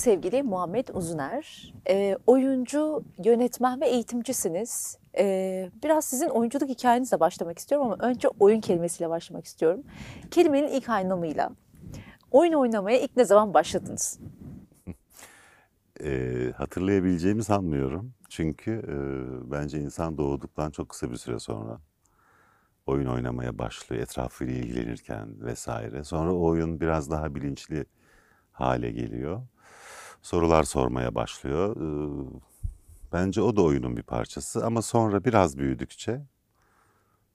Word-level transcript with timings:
Sevgili 0.00 0.42
Muhammed 0.42 0.88
Uzuner, 0.92 1.72
e, 1.88 2.16
oyuncu, 2.26 3.04
yönetmen 3.24 3.80
ve 3.80 3.88
eğitimcisiniz. 3.88 4.98
E, 5.18 5.70
biraz 5.82 6.04
sizin 6.04 6.28
oyunculuk 6.28 6.68
hikayenizle 6.68 7.20
başlamak 7.20 7.58
istiyorum 7.58 7.86
ama 7.86 8.08
önce 8.08 8.28
oyun 8.28 8.60
kelimesiyle 8.60 9.10
başlamak 9.10 9.44
istiyorum. 9.44 9.82
Kelimenin 10.30 10.68
ilk 10.68 10.88
anlamıyla 10.88 11.50
oyun 12.30 12.52
oynamaya 12.52 13.00
ilk 13.00 13.16
ne 13.16 13.24
zaman 13.24 13.54
başladınız? 13.54 14.18
Eee, 16.00 16.52
hatırlayabileceğimi 16.56 17.44
sanmıyorum. 17.44 18.12
Çünkü 18.28 18.70
eee, 18.70 19.50
bence 19.50 19.80
insan 19.80 20.18
doğduktan 20.18 20.70
çok 20.70 20.88
kısa 20.88 21.10
bir 21.10 21.16
süre 21.16 21.38
sonra 21.38 21.78
oyun 22.86 23.06
oynamaya 23.06 23.58
başlıyor 23.58 24.02
etrafıyla 24.02 24.54
ilgilenirken 24.54 25.28
vesaire. 25.40 26.04
Sonra 26.04 26.32
oyun 26.32 26.80
biraz 26.80 27.10
daha 27.10 27.34
bilinçli 27.34 27.84
hale 28.52 28.90
geliyor. 28.90 29.42
Sorular 30.22 30.62
sormaya 30.62 31.14
başlıyor. 31.14 31.76
Eee, 31.76 32.40
bence 33.12 33.42
o 33.42 33.56
da 33.56 33.62
oyunun 33.62 33.96
bir 33.96 34.02
parçası 34.02 34.66
ama 34.66 34.82
sonra 34.82 35.24
biraz 35.24 35.58
büyüdükçe 35.58 36.22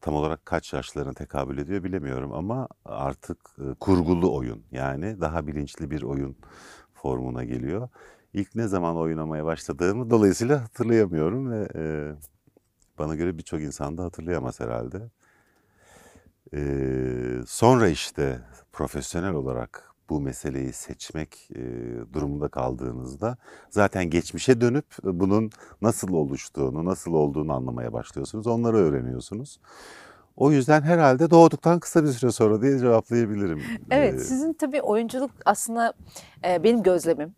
tam 0.01 0.15
olarak 0.15 0.45
kaç 0.45 0.73
yaşlarına 0.73 1.13
tekabül 1.13 1.57
ediyor 1.57 1.83
bilemiyorum 1.83 2.33
ama 2.33 2.67
artık 2.85 3.37
e, 3.59 3.73
kurgulu 3.79 4.35
oyun 4.35 4.63
yani 4.71 5.21
daha 5.21 5.47
bilinçli 5.47 5.91
bir 5.91 6.01
oyun 6.01 6.37
formuna 6.93 7.43
geliyor. 7.43 7.89
İlk 8.33 8.55
ne 8.55 8.67
zaman 8.67 8.97
oynamaya 8.97 9.45
başladığımı 9.45 10.09
dolayısıyla 10.09 10.63
hatırlayamıyorum 10.63 11.51
ve 11.51 11.67
e, 11.75 11.83
bana 12.99 13.15
göre 13.15 13.37
birçok 13.37 13.61
insan 13.61 13.97
da 13.97 14.03
hatırlayamaz 14.03 14.59
herhalde. 14.59 15.09
E, 16.53 16.61
sonra 17.47 17.87
işte 17.87 18.39
profesyonel 18.73 19.33
olarak 19.33 19.94
bu 20.09 20.21
meseleyi 20.21 20.73
seçmek 20.73 21.49
e, 21.55 21.59
durumunda 22.13 22.47
kaldığınızda 22.47 23.37
zaten 23.69 24.09
geçmişe 24.09 24.61
dönüp 24.61 24.85
bunun 25.03 25.49
nasıl 25.81 26.13
oluştuğunu, 26.13 26.85
nasıl 26.85 27.13
olduğunu 27.13 27.53
anlamaya 27.53 27.93
başlıyorsunuz. 27.93 28.47
Onları 28.47 28.77
öğreniyorsunuz. 28.77 29.59
O 30.37 30.51
yüzden 30.51 30.81
herhalde 30.81 31.29
doğduktan 31.29 31.79
kısa 31.79 32.03
bir 32.03 32.09
süre 32.09 32.31
sonra 32.31 32.61
diye 32.61 32.79
cevaplayabilirim. 32.79 33.61
Evet, 33.91 34.13
Ee, 34.13 34.19
sizin 34.19 34.53
tabii 34.53 34.81
oyunculuk 34.81 35.31
aslında 35.45 35.93
e, 36.45 36.63
benim 36.63 36.83
gözlemim. 36.83 37.35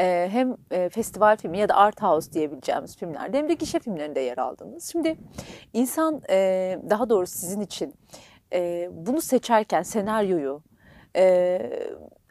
E, 0.00 0.28
hem 0.32 0.56
e, 0.70 0.88
festival 0.88 1.36
filmi 1.36 1.58
ya 1.58 1.68
da 1.68 1.74
art 1.74 2.02
house 2.02 2.32
diyebileceğimiz 2.32 2.96
filmlerde 2.96 3.38
hem 3.38 3.48
de 3.48 3.54
gişe 3.54 3.78
filmlerinde 3.78 4.20
yer 4.20 4.38
aldınız. 4.38 4.84
Şimdi 4.92 5.16
insan 5.72 6.22
e, 6.30 6.78
daha 6.90 7.10
doğrusu 7.10 7.38
sizin 7.38 7.60
için 7.60 7.94
e, 8.52 8.90
bunu 8.92 9.20
seçerken 9.20 9.82
senaryoyu 9.82 10.62
e, 11.16 11.60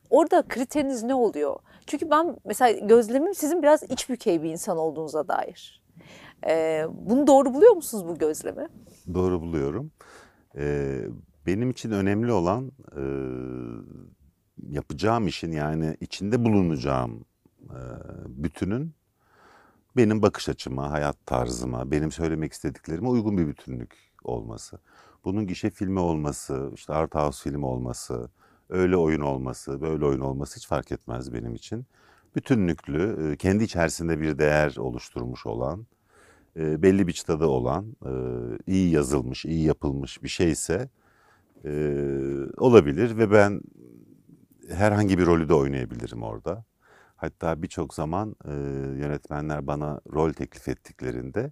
orada 0.10 0.44
kriteriniz 0.48 1.04
ne 1.04 1.16
oluyor? 1.16 1.60
Çünkü 1.88 2.10
ben 2.10 2.38
mesela 2.46 2.80
gözlemim 2.80 3.36
sizin 3.36 3.64
biraz 3.64 3.84
iç 3.84 4.10
bükey 4.10 4.44
bir 4.44 4.50
insan 4.50 4.78
olduğunuza 4.78 5.28
dair. 5.28 5.84
E, 6.48 6.86
bunu 6.92 7.28
doğru 7.28 7.54
buluyor 7.54 7.74
musunuz 7.74 8.08
bu 8.08 8.18
gözlemi? 8.18 8.68
Doğru 9.14 9.42
buluyorum. 9.42 9.92
Ee, 10.58 11.02
benim 11.46 11.70
için 11.70 11.92
önemli 11.92 12.32
olan 12.32 12.72
e, 12.98 13.04
yapacağım 14.70 15.28
işin 15.28 15.52
yani 15.52 15.98
içinde 16.02 16.46
bulunacağım 16.46 17.26
e, 17.64 17.80
bütünün 18.26 18.94
benim 19.98 20.22
bakış 20.22 20.50
açıma, 20.50 20.92
hayat 20.92 21.26
tarzıma, 21.26 21.92
benim 21.92 22.12
söylemek 22.12 22.54
istediklerime 22.54 23.08
uygun 23.08 23.38
bir 23.38 23.48
bütünlük 23.48 23.96
olması. 24.24 24.80
Bunun 25.26 25.48
gişe 25.48 25.70
filmi 25.70 26.00
olması, 26.00 26.72
işte 26.74 26.94
art 26.94 27.16
house 27.16 27.50
filmi 27.50 27.66
olması, 27.66 28.30
öyle 28.70 28.98
oyun 28.98 29.22
olması, 29.22 29.82
böyle 29.82 30.06
oyun 30.06 30.20
olması 30.20 30.56
hiç 30.56 30.68
fark 30.68 30.92
etmez 30.92 31.34
benim 31.34 31.56
için. 31.56 31.86
Bütünlüklü, 32.36 33.32
e, 33.32 33.36
kendi 33.36 33.64
içerisinde 33.64 34.22
bir 34.22 34.40
değer 34.40 34.76
oluşturmuş 34.78 35.46
olan, 35.46 35.88
e, 36.58 36.82
belli 36.82 37.08
bir 37.08 37.14
çıtada 37.14 37.50
olan, 37.50 37.96
e, 38.06 38.12
iyi 38.68 38.92
yazılmış, 38.92 39.46
iyi 39.46 39.64
yapılmış 39.64 40.24
bir 40.24 40.30
şeyse 40.30 40.90
olabilir 42.58 43.18
ve 43.18 43.32
ben 43.32 43.62
herhangi 44.70 45.18
bir 45.18 45.26
rolü 45.26 45.50
de 45.50 45.54
oynayabilirim 45.54 46.24
orada. 46.24 46.66
Hatta 47.16 47.62
birçok 47.62 47.94
zaman 47.94 48.36
yönetmenler 48.98 49.68
bana 49.68 50.02
rol 50.14 50.34
teklif 50.34 50.68
ettiklerinde 50.68 51.52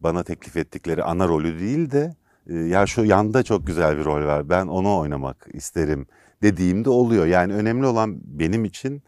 bana 0.00 0.22
teklif 0.22 0.56
ettikleri 0.56 1.02
ana 1.02 1.28
rolü 1.28 1.60
değil 1.60 1.90
de 1.90 2.14
ya 2.46 2.86
şu 2.86 3.04
yanda 3.04 3.42
çok 3.42 3.66
güzel 3.66 3.98
bir 3.98 4.04
rol 4.04 4.26
var 4.26 4.48
ben 4.48 4.66
onu 4.66 4.98
oynamak 4.98 5.46
isterim 5.52 6.06
dediğimde 6.42 6.90
oluyor. 6.90 7.26
Yani 7.26 7.54
önemli 7.54 7.86
olan 7.86 8.20
benim 8.24 8.64
için 8.64 9.02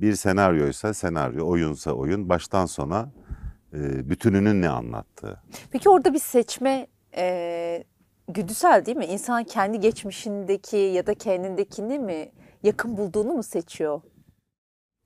bir 0.00 0.14
senaryoysa 0.14 0.94
senaryo, 0.94 1.48
oyunsa 1.48 1.92
oyun 1.92 2.28
baştan 2.28 2.66
sona 2.66 3.12
e, 3.72 4.10
bütününün 4.10 4.62
ne 4.62 4.68
anlattığı. 4.68 5.42
Peki 5.70 5.90
orada 5.90 6.14
bir 6.14 6.18
seçme 6.18 6.86
e, 7.16 7.84
güdüsel 8.28 8.86
değil 8.86 8.96
mi? 8.96 9.06
İnsan 9.06 9.44
kendi 9.44 9.80
geçmişindeki 9.80 10.76
ya 10.76 11.06
da 11.06 11.14
kendindekini 11.14 11.98
mi 11.98 12.32
yakın 12.62 12.96
bulduğunu 12.96 13.32
mu 13.32 13.42
seçiyor? 13.42 14.00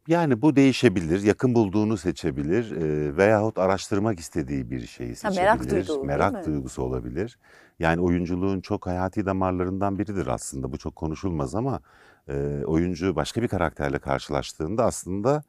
Yani 0.09 0.43
bu 0.43 0.57
değişebilir, 0.57 1.23
yakın 1.23 1.55
bulduğunu 1.55 1.97
seçebilir 1.97 2.71
e, 2.71 3.17
veyahut 3.17 3.59
araştırmak 3.59 4.19
istediği 4.21 4.71
bir 4.71 4.87
şeyi 4.87 5.09
Ha, 5.09 5.15
seçebilir. 5.15 5.41
merak 5.41 5.71
duyduğu, 5.71 5.87
değil 5.87 6.01
Merak 6.05 6.33
mi? 6.33 6.43
duygusu 6.47 6.83
olabilir. 6.83 7.39
Yani 7.79 8.01
oyunculuğun 8.01 8.61
çok 8.61 8.87
hayati 8.87 9.27
damarlarından 9.27 9.99
biridir 9.99 10.27
aslında. 10.27 10.73
Bu 10.73 10.79
çok 10.79 10.97
konuşulmaz 10.97 11.55
ama 11.55 11.81
e, 12.29 12.63
oyuncu 12.67 13.17
başka 13.17 13.43
bir 13.43 13.49
karakterle 13.49 13.99
karşılaştığında 13.99 14.85
aslında 14.85 15.43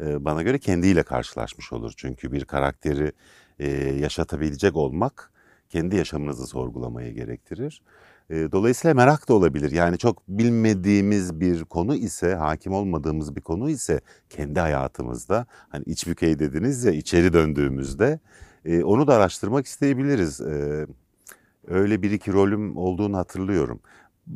e, 0.00 0.24
bana 0.24 0.42
göre 0.42 0.58
kendiyle 0.58 1.02
karşılaşmış 1.02 1.72
olur. 1.72 1.92
Çünkü 1.96 2.32
bir 2.32 2.44
karakteri 2.44 3.12
e, 3.58 3.68
yaşatabilecek 3.94 4.76
olmak 4.76 5.30
kendi 5.68 5.96
yaşamınızı 5.96 6.46
sorgulamayı 6.46 7.14
gerektirir. 7.14 7.82
Dolayısıyla 8.30 8.94
merak 8.94 9.28
da 9.28 9.34
olabilir. 9.34 9.70
Yani 9.70 9.98
çok 9.98 10.28
bilmediğimiz 10.28 11.40
bir 11.40 11.64
konu 11.64 11.94
ise, 11.94 12.34
hakim 12.34 12.72
olmadığımız 12.72 13.36
bir 13.36 13.40
konu 13.40 13.70
ise 13.70 14.00
kendi 14.30 14.60
hayatımızda, 14.60 15.46
hani 15.68 15.84
iç 15.84 16.06
bükey 16.06 16.38
dediniz 16.38 16.84
ya 16.84 16.92
içeri 16.92 17.32
döndüğümüzde 17.32 18.20
onu 18.84 19.06
da 19.06 19.14
araştırmak 19.14 19.66
isteyebiliriz. 19.66 20.40
Öyle 21.66 22.02
bir 22.02 22.10
iki 22.10 22.32
rolüm 22.32 22.76
olduğunu 22.76 23.16
hatırlıyorum. 23.16 23.80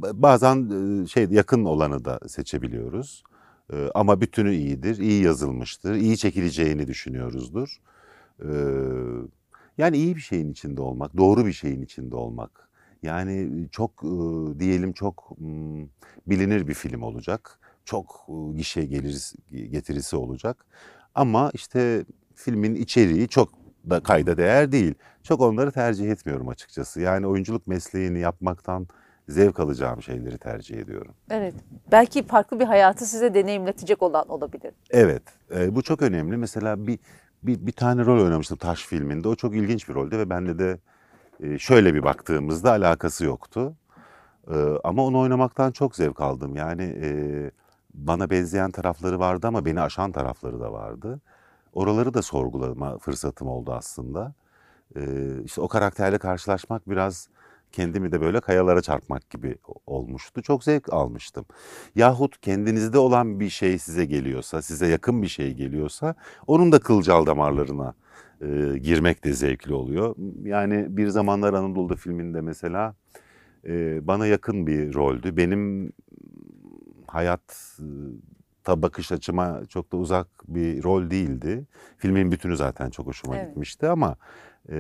Ba- 0.01 0.23
Bazen 0.23 0.71
şey 1.05 1.27
yakın 1.31 1.65
olanı 1.65 2.05
da 2.05 2.21
seçebiliyoruz. 2.29 3.25
Ama 3.95 4.21
bütünü 4.21 4.55
iyidir, 4.55 4.99
iyi 4.99 5.25
yazılmıştır, 5.25 5.95
iyi 5.95 6.17
çekileceğini 6.17 6.87
düşünüyoruzdur. 6.87 7.77
Yani 9.79 9.97
iyi 9.97 10.17
bir 10.17 10.21
şeyin 10.21 10.53
içinde 10.53 10.81
olmak, 10.81 11.17
doğru 11.17 11.47
bir 11.47 11.53
şeyin 11.53 11.83
içinde 11.83 12.17
olmak. 12.17 12.70
Yani 13.03 13.67
çok 13.73 14.03
diyelim 14.59 14.93
çok 14.93 15.31
bilinir 16.27 16.69
bir 16.69 16.75
film 16.75 17.03
olacak. 17.03 17.59
Çok 17.85 18.27
gişe 18.57 18.85
gelir 18.85 19.33
getirisi 19.51 20.17
olacak. 20.17 20.67
Ama 21.15 21.51
işte 21.55 22.05
filmin 22.35 22.75
içeriği 22.75 23.29
çok 23.29 23.53
da 23.91 24.01
kayda 24.01 24.37
değer 24.37 24.73
değil. 24.73 24.95
Çok 25.23 25.41
onları 25.41 25.73
tercih 25.73 26.11
etmiyorum 26.11 26.49
açıkçası. 26.49 27.01
Yani 27.01 27.27
oyunculuk 27.27 27.67
mesleğini 27.67 28.19
yapmaktan 28.19 28.87
zevk 29.29 29.61
alacağım 29.61 30.03
şeyleri 30.03 30.39
tercih 30.39 30.79
ediyorum. 30.79 31.15
Evet. 31.31 31.55
Belki 31.93 32.27
farklı 32.27 32.61
bir 32.61 32.65
hayatı 32.65 33.07
size 33.07 33.35
deneyimletecek 33.35 34.03
olan 34.03 34.29
olabilir. 34.29 34.73
Evet, 34.91 35.23
e, 35.55 35.75
bu 35.75 35.83
çok 35.83 36.03
önemli. 36.03 36.37
Mesela 36.37 36.87
bir, 36.87 36.99
bir 37.43 37.67
bir 37.67 37.73
tane 37.73 38.05
rol 38.05 38.25
oynamıştım 38.25 38.59
Taş 38.59 38.87
filminde. 38.87 39.29
O 39.29 39.35
çok 39.35 39.57
ilginç 39.57 39.89
bir 39.89 39.95
roldü 39.95 40.19
ve 40.19 40.31
bende 40.31 40.59
de 40.59 40.79
şöyle 41.59 41.95
bir 41.95 42.03
baktığımızda 42.03 42.71
alakası 42.71 43.25
yoktu. 43.25 43.75
E, 44.51 44.55
ama 44.85 45.05
onu 45.05 45.19
oynamaktan 45.21 45.73
çok 45.73 45.97
zevk 45.97 46.21
aldım. 46.21 46.57
Yani 46.57 46.83
e, 47.03 47.11
bana 47.95 48.31
benzeyen 48.31 48.71
tarafları 48.71 49.19
vardı 49.19 49.47
ama 49.47 49.65
beni 49.65 49.81
aşan 49.81 50.13
tarafları 50.13 50.61
da 50.61 50.73
vardı. 50.73 51.21
Oraları 51.75 52.15
da 52.15 52.23
sorgulama 52.23 52.99
fırsatım 52.99 53.49
oldu 53.49 53.73
aslında. 53.73 54.35
E, 54.97 55.03
işte 55.45 55.61
o 55.61 55.69
karakterle 55.69 56.19
karşılaşmak 56.19 56.91
biraz 56.91 57.29
kendimi 57.73 58.13
de 58.13 58.21
böyle 58.21 58.41
kayalara 58.41 58.83
çarpmak 58.83 59.31
gibi 59.31 59.57
olmuştu. 59.87 60.43
Çok 60.43 60.65
zevk 60.65 60.93
almıştım. 60.93 61.45
Yahut 61.95 62.41
kendinizde 62.41 62.99
olan 62.99 63.41
bir 63.41 63.49
şey 63.49 63.79
size 63.79 64.05
geliyorsa, 64.05 64.63
size 64.63 64.87
yakın 64.87 65.23
bir 65.23 65.29
şey 65.29 65.55
geliyorsa 65.55 66.15
onun 66.47 66.73
da 66.73 66.79
kılcal 66.79 67.27
damarlarına 67.27 67.95
e, 68.41 68.79
girmek 68.79 69.25
de 69.25 69.33
zevkli 69.33 69.75
oluyor. 69.75 70.15
Yani 70.43 70.87
Bir 70.97 71.09
Zamanlar 71.09 71.55
Anadolu'da 71.55 71.97
filminde 71.97 72.41
mesela 72.41 72.95
e, 73.67 74.07
bana 74.07 74.27
yakın 74.27 74.67
bir 74.67 74.95
roldü. 74.95 75.37
Benim 75.37 75.93
hayat 77.07 77.79
e, 77.81 77.87
ta 78.65 78.83
bakış 78.83 79.13
açıma 79.13 79.61
çok 79.69 79.93
da 79.93 79.97
uzak 79.97 80.27
bir 80.49 80.83
rol 80.83 81.11
değildi. 81.11 81.67
Filmin 81.97 82.33
bütünü 82.33 82.57
zaten 82.57 82.91
çok 82.91 83.07
hoşuma 83.07 83.37
Evet. 83.37 83.49
gitmişti 83.49 83.89
ama 83.89 84.17
e, 84.71 84.79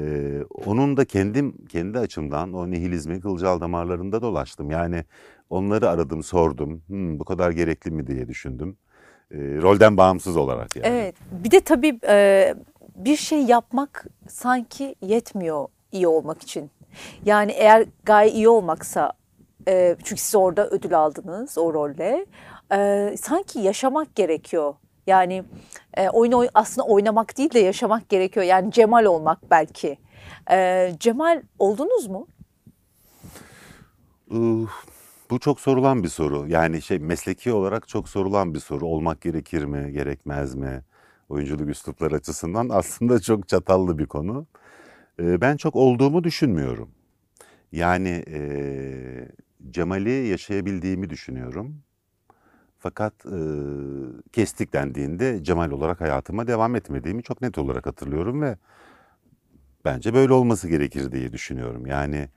onun 0.64 0.96
da 0.96 1.04
kendim 1.04 1.66
kendi 1.68 1.98
açımdan 1.98 2.52
o 2.52 2.70
nihilizmi 2.70 3.20
kılcal 3.20 3.60
damarlarında 3.60 4.22
dolaştım. 4.22 4.70
Yani 4.70 5.04
onları 5.50 5.88
aradım, 5.88 6.22
sordum. 6.22 6.82
Hmm, 6.86 7.18
bu 7.18 7.24
kadar 7.24 7.50
gerekli 7.50 7.90
mi 7.90 8.06
diye 8.06 8.28
düşündüm. 8.28 8.76
E, 9.30 9.36
rolden 9.38 9.96
bağımsız 9.96 10.36
olarak 10.36 10.76
yani. 10.76 10.86
Evet. 10.86 11.14
Bir 11.30 11.50
de 11.50 11.60
tabii 11.60 11.98
e, 12.08 12.54
bir 12.96 13.16
şey 13.16 13.42
yapmak 13.42 14.06
sanki 14.28 14.94
yetmiyor 15.02 15.66
iyi 15.92 16.08
olmak 16.08 16.42
için. 16.42 16.70
Yani 17.24 17.52
eğer 17.52 17.86
gayet 18.04 18.34
iyi 18.34 18.48
olmaksa 18.48 19.12
e, 19.68 19.96
çünkü 20.04 20.22
siz 20.22 20.34
orada 20.34 20.68
ödül 20.68 20.98
aldınız 20.98 21.58
o 21.58 21.74
rolle. 21.74 22.26
e, 22.72 23.14
sanki 23.16 23.58
yaşamak 23.58 24.14
gerekiyor. 24.14 24.74
Yani 25.10 25.44
e, 25.96 26.08
oyun 26.10 26.32
oy- 26.32 26.48
aslında 26.54 26.86
oynamak 26.86 27.38
değil 27.38 27.54
de 27.54 27.58
yaşamak 27.58 28.08
gerekiyor. 28.08 28.46
Yani 28.46 28.72
Cemal 28.72 29.04
olmak 29.04 29.50
belki. 29.50 29.98
E, 30.50 30.92
Cemal 31.00 31.42
oldunuz 31.58 32.06
mu? 32.08 32.26
Uh, 34.30 34.68
Bu 35.30 35.38
çok 35.40 35.60
sorulan 35.60 36.02
bir 36.02 36.08
soru. 36.08 36.46
Yani 36.48 36.82
şey 36.82 36.98
mesleki 36.98 37.52
olarak 37.52 37.88
çok 37.88 38.08
sorulan 38.08 38.54
bir 38.54 38.58
soru. 38.60 38.86
Olmak 38.86 39.20
gerekir 39.20 39.64
mi, 39.64 39.92
gerekmez 39.92 40.54
mi? 40.54 40.82
Oyunculuk 41.28 41.68
üslupları 41.70 42.14
açısından 42.14 42.68
aslında 42.72 43.20
çok 43.20 43.48
çatallı 43.48 43.98
bir 43.98 44.06
konu. 44.06 44.46
Ee, 45.20 45.40
Ben 45.40 45.56
çok 45.56 45.76
olduğumu 45.76 46.24
düşünmüyorum. 46.24 46.90
Yani 47.72 48.24
eee, 48.28 49.28
Cemal'i 49.70 50.10
yaşayabildiğimi 50.28 51.10
düşünüyorum. 51.10 51.82
Fakat 52.80 53.14
eee, 53.24 53.32
kestik 54.32 54.72
dendiğinde 54.72 55.44
Cemal 55.44 55.70
olarak 55.70 56.00
hayatıma 56.00 56.46
devam 56.46 56.76
etmediğimi 56.76 57.22
çok 57.22 57.42
net 57.42 57.58
olarak 57.58 57.86
hatırlıyorum 57.86 58.42
ve 58.42 58.56
bence 59.84 60.14
böyle 60.14 60.32
olması 60.32 60.68
gerekir 60.68 61.12
diye 61.12 61.32
düşünüyorum. 61.32 61.86
Yani 61.86 62.28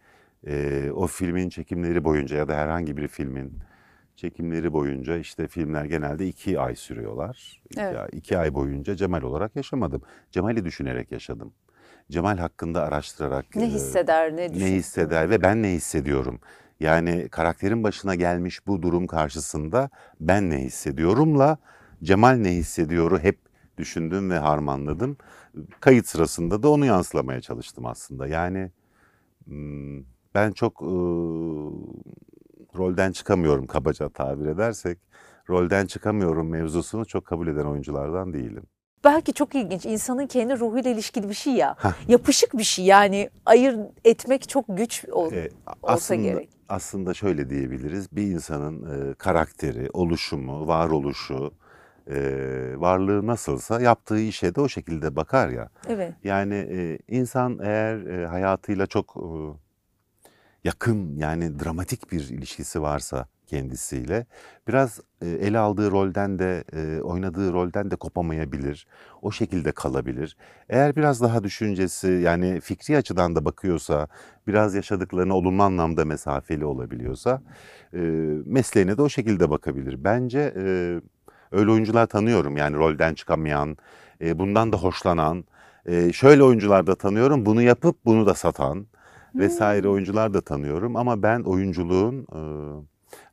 eee, 0.48 0.92
o 0.92 1.07
filmin 1.07 1.50
çekimleri 1.50 2.04
boyunca 2.04 2.38
ya 2.38 2.48
da 2.48 2.56
herhangi 2.56 2.98
bir 2.98 3.07
filmin 3.07 3.60
çekimleri 4.16 4.74
boyunca 4.74 5.18
işte 5.18 5.48
filmler 5.48 5.86
genelde 5.86 6.28
iki 6.28 6.60
ay 6.60 6.75
sürüyorlar. 6.75 7.62
İki, 7.69 7.81
Evet. 7.81 7.98
ay, 7.98 8.07
iki 8.12 8.38
ay 8.38 8.54
boyunca 8.54 8.96
Cemal 8.96 9.22
olarak 9.22 9.56
yaşamadım. 9.56 10.01
Cemal'i 10.31 10.66
düşünerek 10.66 11.12
yaşadım. 11.12 11.54
Cemal 12.12 12.38
hakkında 12.38 12.84
araştırarak 12.84 13.46
Ne 13.56 13.66
hisseder, 13.68 14.36
ne 14.36 14.50
ne 14.60 14.72
hisseder 14.72 15.30
ve 15.30 15.42
ben 15.42 15.63
ne 15.63 15.72
hissediyorum? 15.72 16.39
Yani 16.84 17.30
karakterin 17.30 17.84
başına 17.84 18.16
gelmiş 18.16 18.68
bu 18.68 18.82
durum 18.82 19.08
karşısında 19.08 19.90
ben 20.20 20.50
ne 20.50 20.58
hissediyorumla 20.60 21.58
Cemal 22.04 22.36
ne 22.36 22.52
hissediyoru 22.52 23.20
hep 23.20 23.40
düşündüm 23.78 24.30
ve 24.32 24.38
harmanladım. 24.40 25.18
Kayıt 25.80 26.08
sırasında 26.08 26.64
da 26.64 26.70
onu 26.70 26.86
yansılamaya 26.86 27.42
çalıştım 27.42 27.86
aslında. 27.86 28.28
Yani 28.28 28.72
hmm, 29.46 30.04
ben 30.36 30.52
çok 30.52 30.82
ıı, 30.82 31.72
rolden 32.78 33.12
çıkamıyorum 33.12 33.68
kabaca 33.68 34.10
tabir 34.10 34.46
edersek. 34.46 35.00
Rolden 35.50 35.86
çıkamıyorum 35.86 36.50
mevzusunu 36.50 37.06
çok 37.06 37.26
kabul 37.26 37.48
eden 37.48 37.66
oyunculardan 37.66 38.34
değilim. 38.34 38.64
Belki 39.04 39.34
çok 39.34 39.56
ilginç. 39.56 39.86
İnsanın 39.86 40.28
kendi 40.28 40.60
ruhuyla 40.60 40.92
ilişkili 40.92 41.30
bir 41.30 41.34
şey 41.34 41.54
ya. 41.54 41.76
Yapışık 42.08 42.58
bir 42.58 42.64
şey 42.64 42.86
yani 42.86 43.30
ayır 43.46 43.80
etmek 44.06 44.50
çok 44.50 44.66
güç 44.70 45.06
ol, 45.12 45.32
E, 45.34 45.50
olsa 45.66 45.94
aslında, 45.94 46.22
gerek. 46.22 46.50
aslında 46.70 47.14
şöyle 47.14 47.50
diyebiliriz. 47.50 48.12
Bir 48.16 48.22
insanın 48.24 49.12
e, 49.12 49.14
karakteri, 49.14 49.90
oluşumu, 49.94 50.68
varoluşu, 50.68 51.54
e, 52.08 52.16
varlığı 52.78 53.28
nasılsa 53.28 53.82
yaptığı 53.82 54.20
işe 54.20 54.56
de 54.56 54.62
o 54.62 54.68
şekilde 54.70 55.16
bakar 55.16 55.50
ya. 55.50 55.70
Evet. 55.90 56.14
Yani 56.24 56.56
e, 56.56 57.00
insan 57.08 57.60
eğer 57.64 58.06
e, 58.06 58.28
hayatıyla 58.28 58.86
çok 58.88 59.16
e, 59.18 59.28
yakın 60.64 61.16
yani 61.18 61.60
dramatik 61.60 62.12
bir 62.12 62.30
ilişkisi 62.30 62.82
varsa 62.82 63.26
kendisiyle 63.48 64.25
biraz 64.68 65.00
e, 65.22 65.30
ele 65.30 65.60
aldığı 65.60 65.92
rolden 65.92 66.40
de 66.40 66.63
e, 66.74 67.01
oynadığı 67.01 67.54
rolden 67.54 67.92
de 67.92 67.95
kopamayabilir. 67.95 68.88
O 69.22 69.31
şekilde 69.31 69.72
kalabilir. 69.72 70.38
Eğer 70.69 70.95
biraz 70.95 71.22
daha 71.22 71.44
düşüncesi 71.44 72.07
yani 72.07 72.62
fikri 72.62 72.98
açıdan 72.98 73.36
da 73.36 73.45
bakıyorsa 73.45 74.07
biraz 74.48 74.75
yaşadıklarına 74.75 75.36
olumlu 75.36 75.63
anlamda 75.63 76.06
mesafeli 76.06 76.66
olabiliyorsa 76.66 77.42
e, 77.94 78.00
mesleğine 78.45 78.98
de 78.98 79.01
o 79.01 79.10
şekilde 79.10 79.50
bakabilir. 79.50 80.04
Bence 80.04 80.54
öyle 81.51 81.72
oyuncular 81.72 82.06
tanıyorum 82.07 82.57
yani 82.57 82.78
rolden 82.78 83.13
çıkamayan, 83.13 83.78
bundan 84.22 84.74
da 84.74 84.78
hoşlanan, 84.78 85.46
şöyle 86.13 86.44
oyuncular 86.44 86.88
da 86.88 86.96
tanıyorum 86.96 87.46
bunu 87.46 87.62
yapıp 87.62 88.06
bunu 88.06 88.25
da 88.25 88.34
satan 88.34 88.88
vesaire 89.36 89.88
oyuncular 89.88 90.34
da 90.34 90.42
tanıyorum 90.42 90.96
ama 90.96 91.24
ben 91.24 91.42
oyunculuğun 91.42 92.28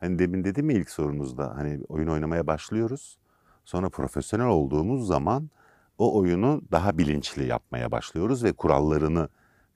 hani 0.01 0.19
demin 0.19 0.45
dedim 0.45 0.71
ya 0.71 0.77
ilk 0.77 0.91
sorunuzda 0.91 1.57
hani 1.57 1.81
oyun 1.89 2.09
oynamaya 2.09 2.47
başlıyoruz. 2.47 3.19
Sonra 3.65 3.89
profesyonel 3.89 4.47
olduğumuz 4.47 5.07
zaman 5.07 5.51
o 5.99 6.19
oyunu 6.19 6.63
daha 6.73 6.99
bilinçli 6.99 7.47
yapmaya 7.47 7.91
başlıyoruz 7.91 8.45
ve 8.45 8.53
kurallarını 8.53 9.29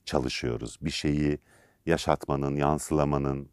çalışıyoruz. 0.04 0.78
Bir 0.82 0.90
şeyi 0.90 1.38
yaşatmanın, 1.86 2.56
yansılamanın, 2.56 3.48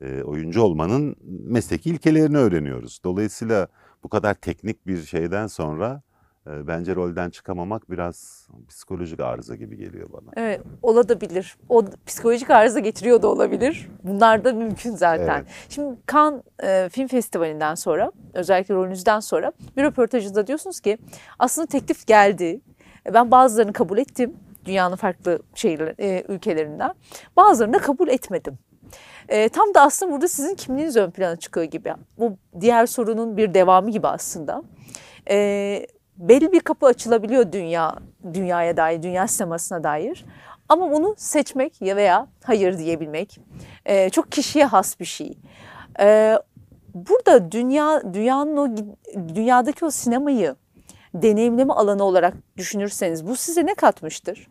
e, 0.00 0.22
oyuncu 0.22 0.62
olmanın 0.62 1.16
mesleki 1.24 1.90
ilkelerini 1.90 2.36
öğreniyoruz. 2.38 3.00
Dolayısıyla 3.04 3.68
bu 4.02 4.08
kadar 4.08 4.34
teknik 4.34 4.86
bir 4.86 5.02
şeyden 5.02 5.46
sonra 5.46 6.02
bence 6.46 6.94
rolden 6.94 7.30
çıkamamak 7.30 7.90
biraz 7.90 8.48
psikolojik 8.68 9.20
arıza 9.20 9.56
gibi 9.56 9.76
geliyor 9.76 10.08
bana. 10.12 10.30
Evet, 10.36 10.60
olabilir. 10.82 11.56
O 11.68 11.84
psikolojik 12.06 12.50
arıza 12.50 12.80
getiriyor 12.80 13.22
da 13.22 13.28
olabilir. 13.28 13.88
Bunlar 14.04 14.44
da 14.44 14.52
mümkün 14.52 14.90
zaten. 14.90 15.38
Evet. 15.38 15.46
Şimdi 15.68 15.96
Cannes 16.12 16.42
e, 16.62 16.88
Film 16.88 17.08
Festivali'nden 17.08 17.74
sonra, 17.74 18.12
özellikle 18.34 18.74
rolünüzden 18.74 19.20
sonra 19.20 19.52
bir 19.76 19.82
röportajınızda 19.82 20.46
diyorsunuz 20.46 20.80
ki 20.80 20.98
aslında 21.38 21.66
teklif 21.66 22.06
geldi. 22.06 22.60
Ben 23.14 23.30
bazılarını 23.30 23.72
kabul 23.72 23.98
ettim. 23.98 24.36
Dünyanın 24.64 24.96
farklı 24.96 25.42
şehirler, 25.54 25.94
e, 25.98 26.24
ülkelerinden. 26.28 26.94
Bazılarını 27.36 27.74
da 27.74 27.78
kabul 27.78 28.08
etmedim. 28.08 28.58
E, 29.28 29.48
tam 29.48 29.74
da 29.74 29.80
aslında 29.80 30.12
burada 30.12 30.28
sizin 30.28 30.54
kimliğiniz 30.54 30.96
ön 30.96 31.10
plana 31.10 31.36
çıkıyor 31.36 31.66
gibi. 31.66 31.94
Bu 32.18 32.36
diğer 32.60 32.86
sorunun 32.86 33.36
bir 33.36 33.54
devamı 33.54 33.90
gibi 33.90 34.08
aslında. 34.08 34.62
E, 35.30 35.86
belli 36.16 36.52
bir 36.52 36.60
kapı 36.60 36.86
açılabiliyor 36.86 37.52
dünya 37.52 37.96
dünyaya 38.34 38.76
dair, 38.76 39.02
dünya 39.02 39.26
sinemasına 39.26 39.84
dair. 39.84 40.24
Ama 40.68 40.90
bunu 40.92 41.14
seçmek 41.18 41.82
ya 41.82 41.96
veya 41.96 42.26
hayır 42.44 42.78
diyebilmek 42.78 43.40
e, 43.86 44.10
çok 44.10 44.32
kişiye 44.32 44.64
has 44.64 45.00
bir 45.00 45.04
şey. 45.04 45.38
E, 46.00 46.38
burada 46.94 47.52
dünya 47.52 48.14
dünyanın 48.14 48.56
o 48.56 48.68
dünyadaki 49.34 49.84
o 49.84 49.90
sinemayı 49.90 50.56
deneyimleme 51.14 51.72
alanı 51.72 52.04
olarak 52.04 52.34
düşünürseniz 52.56 53.26
bu 53.26 53.36
size 53.36 53.66
ne 53.66 53.74
katmıştır? 53.74 54.48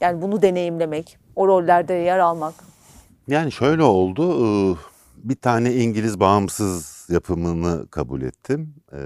Yani 0.00 0.22
bunu 0.22 0.42
deneyimlemek, 0.42 1.18
o 1.36 1.48
rollerde 1.48 1.94
yer 1.94 2.18
almak. 2.18 2.54
Yani 3.28 3.52
şöyle 3.52 3.82
oldu. 3.82 4.46
e, 4.46 4.76
Bir 5.16 5.36
tane 5.36 5.74
İngiliz 5.74 6.20
bağımsız 6.20 7.06
yapımını 7.10 7.88
kabul 7.90 8.22
ettim. 8.22 8.74
E, 8.92 8.98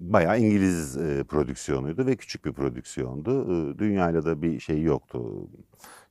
Bayağı 0.00 0.40
İngiliz 0.40 0.96
e, 0.96 1.24
prodüksiyonuydu 1.24 2.06
ve 2.06 2.16
küçük 2.16 2.44
bir 2.44 2.52
prodüksiyondu. 2.52 3.44
E, 3.74 3.78
Dünyayla 3.78 4.24
da 4.24 4.42
bir 4.42 4.60
şey 4.60 4.82
yoktu. 4.82 5.48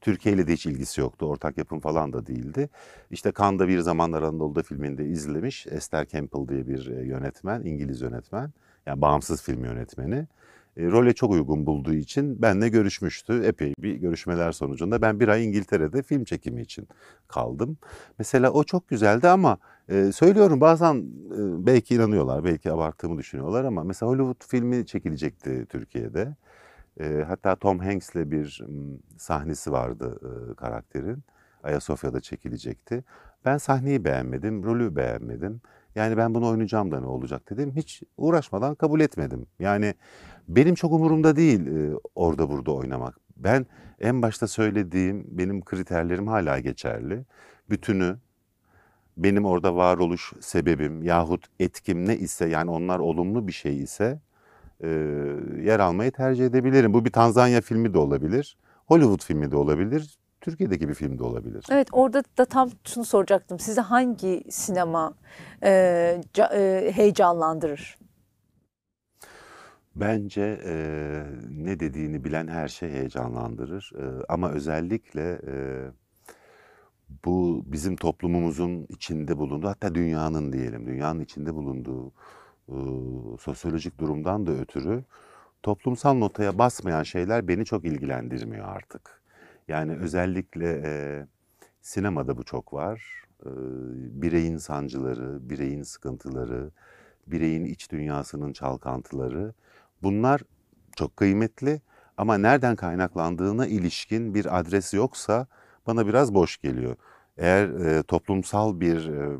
Türkiye 0.01 0.35
ile 0.35 0.47
de 0.47 0.53
hiç 0.53 0.65
ilgisi 0.65 1.01
yoktu. 1.01 1.25
Ortak 1.25 1.57
yapım 1.57 1.79
falan 1.79 2.13
da 2.13 2.25
değildi. 2.27 2.69
İşte 3.11 3.31
Cannes'da 3.37 3.67
bir 3.67 3.79
zamanlar 3.79 4.21
Anadolu'da 4.21 4.63
filminde 4.63 5.05
izlemiş. 5.05 5.67
Esther 5.67 6.05
Campbell 6.07 6.47
diye 6.47 6.67
bir 6.67 6.87
e, 6.87 7.05
yönetmen, 7.05 7.61
İngiliz 7.61 8.01
yönetmen. 8.01 8.51
Yani 8.85 9.01
bağımsız 9.01 9.41
film 9.43 9.65
yönetmeni. 9.65 10.27
E, 10.77 10.85
role 10.85 11.13
çok 11.13 11.31
uygun 11.31 11.65
bulduğu 11.65 11.93
için 11.93 12.41
benle 12.41 12.69
görüşmüştü. 12.69 13.43
Epey 13.45 13.73
bir 13.79 13.95
görüşmeler 13.95 14.51
sonucunda 14.51 15.01
ben 15.01 15.19
bir 15.19 15.27
ay 15.27 15.45
İngiltere'de 15.45 16.03
film 16.03 16.23
çekimi 16.23 16.61
için 16.61 16.87
kaldım. 17.27 17.77
Mesela 18.19 18.51
o 18.51 18.63
çok 18.63 18.87
güzeldi 18.87 19.27
ama 19.27 19.57
e, 19.89 20.11
söylüyorum 20.11 20.61
bazen 20.61 20.95
e, 21.31 21.65
belki 21.67 21.95
inanıyorlar, 21.95 22.43
belki 22.43 22.71
abarttığımı 22.71 23.17
düşünüyorlar 23.17 23.65
ama 23.65 23.83
mesela 23.83 24.09
Hollywood 24.11 24.43
filmi 24.47 24.85
çekilecekti 24.85 25.65
Türkiye'de. 25.69 26.35
E, 26.99 27.23
hatta 27.27 27.55
Tom 27.55 27.79
Hanks'le 27.79 28.15
bir 28.15 28.61
m, 28.67 28.97
sahnesi 29.17 29.71
vardı 29.71 30.19
e, 30.23 30.55
karakterin. 30.55 31.23
Ayasofya'da 31.63 32.21
çekilecekti. 32.21 33.03
Ben 33.45 33.57
sahneyi 33.57 34.05
beğenmedim, 34.05 34.63
rolü 34.63 34.95
beğenmedim. 34.95 35.61
Yani 35.95 36.17
ben 36.17 36.33
bunu 36.33 36.49
oynayacağım 36.49 36.91
da 36.91 36.99
ne 36.99 37.05
olacak 37.05 37.49
dedim. 37.49 37.71
Hiç 37.75 38.03
uğraşmadan 38.17 38.75
kabul 38.75 38.99
etmedim. 38.99 39.45
Yani 39.59 39.93
benim 40.47 40.75
çok 40.75 40.91
umurumda 40.93 41.35
değil 41.35 41.67
e, 41.67 41.97
orada 42.15 42.49
burada 42.49 42.71
oynamak. 42.71 43.17
Ben 43.37 43.65
en 43.99 44.21
başta 44.21 44.47
söylediğim 44.47 45.25
benim 45.31 45.65
kriterlerim 45.65 46.27
hala 46.27 46.59
geçerli. 46.59 47.25
Bütünü, 47.69 48.17
benim 49.17 49.45
orada 49.45 49.75
varoluş 49.75 50.33
sebebim 50.39 51.03
yahut 51.03 51.45
etkim 51.59 52.07
ne 52.07 52.17
ise 52.17 52.45
yani 52.45 52.71
onlar 52.71 52.99
olumlu 52.99 53.47
bir 53.47 53.51
şey 53.51 53.83
ise 53.83 54.19
e, 54.83 54.87
yer 55.61 55.79
almayı 55.79 56.11
tercih 56.11 56.45
edebilirim. 56.45 56.93
Bu 56.93 57.05
bir 57.05 57.11
Tanzanya 57.11 57.61
filmi 57.61 57.93
de 57.93 57.97
olabilir, 57.97 58.57
Hollywood 58.85 59.23
filmi 59.23 59.51
de 59.51 59.55
olabilir, 59.55 60.17
Türkiye'deki 60.43 60.89
bir 60.89 60.93
film 60.93 61.19
de 61.19 61.23
olabilir. 61.23 61.65
Evet 61.71 61.87
orada 61.91 62.23
da 62.37 62.45
tam 62.45 62.69
şunu 62.85 63.05
soracaktım. 63.05 63.59
Sizi 63.59 63.81
hangi 63.81 64.43
sinema 64.49 65.13
e, 65.63 65.69
ca- 66.33 66.53
e, 66.55 66.91
heyecanlandırır? 66.91 67.97
Bence 69.95 70.59
e, 70.65 70.75
ne 71.49 71.79
dediğini 71.79 72.23
bilen 72.23 72.47
her 72.47 72.67
şey 72.67 72.89
heyecanlandırır. 72.89 73.91
E, 73.99 74.25
ama 74.29 74.51
özellikle 74.51 75.41
e, 75.47 75.55
bu 77.25 77.63
bizim 77.65 77.95
toplumumuzun 77.95 78.85
içinde 78.89 79.37
bulunduğu, 79.37 79.67
hatta 79.67 79.95
dünyanın 79.95 80.53
diyelim, 80.53 80.87
dünyanın 80.87 81.19
içinde 81.19 81.53
bulunduğu 81.53 82.11
e, 82.69 82.77
sosyolojik 83.39 83.99
durumdan 83.99 84.47
da 84.47 84.51
ötürü 84.51 85.03
toplumsal 85.63 86.13
notaya 86.13 86.57
basmayan 86.57 87.03
şeyler 87.03 87.47
beni 87.47 87.65
çok 87.65 87.85
ilgilendirmiyor 87.85 88.67
artık. 88.67 89.22
Yani 89.67 89.95
özellikle 89.97 90.81
e, 90.85 91.25
sinemada 91.81 92.37
bu 92.37 92.43
çok 92.43 92.73
var. 92.73 93.23
E, 93.45 93.49
bireyin 94.21 94.57
sancıları, 94.57 95.49
bireyin 95.49 95.83
sıkıntıları, 95.83 96.71
bireyin 97.27 97.65
iç 97.65 97.91
dünyasının 97.91 98.53
çalkantıları. 98.53 99.53
Bunlar 100.03 100.41
çok 100.95 101.17
kıymetli 101.17 101.81
ama 102.17 102.37
nereden 102.37 102.75
kaynaklandığına 102.75 103.67
ilişkin 103.67 104.33
bir 104.35 104.59
adres 104.59 104.93
yoksa 104.93 105.47
bana 105.87 106.07
biraz 106.07 106.33
boş 106.33 106.57
geliyor. 106.57 106.95
Eğer 107.37 107.69
e, 107.69 108.03
toplumsal 108.03 108.79
bir 108.79 109.07
e, 109.07 109.37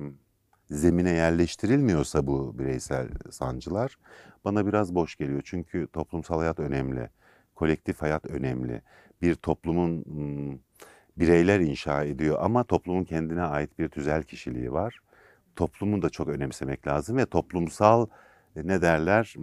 zemine 0.70 1.12
yerleştirilmiyorsa 1.12 2.27
bu 2.27 2.60
bireysel 2.60 3.08
sancılar 3.32 3.98
bana 4.46 4.68
biraz 4.68 4.96
boş 4.96 5.15
geliyor. 5.15 5.42
Çünkü 5.46 5.88
toplumsal 5.94 6.39
hayat 6.39 6.60
önemli, 6.60 7.10
kolektif 7.56 8.01
hayat 8.01 8.25
önemli. 8.25 8.82
Bir 9.24 9.36
toplumun 9.36 10.03
bireyler 11.18 11.60
inşa 11.60 12.03
ediyor 12.03 12.38
ama 12.42 12.63
toplumun 12.63 13.03
kendine 13.03 13.42
ait 13.42 13.80
bir 13.80 13.88
tüzel 13.88 14.24
kişiliği 14.24 14.74
var. 14.74 15.00
Toplumu 15.56 16.01
da 16.01 16.10
çok 16.10 16.27
önemsemek 16.27 16.88
lazım 16.88 17.18
ve 17.18 17.25
toplumsal 17.25 18.08
e, 18.56 18.68
ne 18.68 18.82
derler 18.82 19.36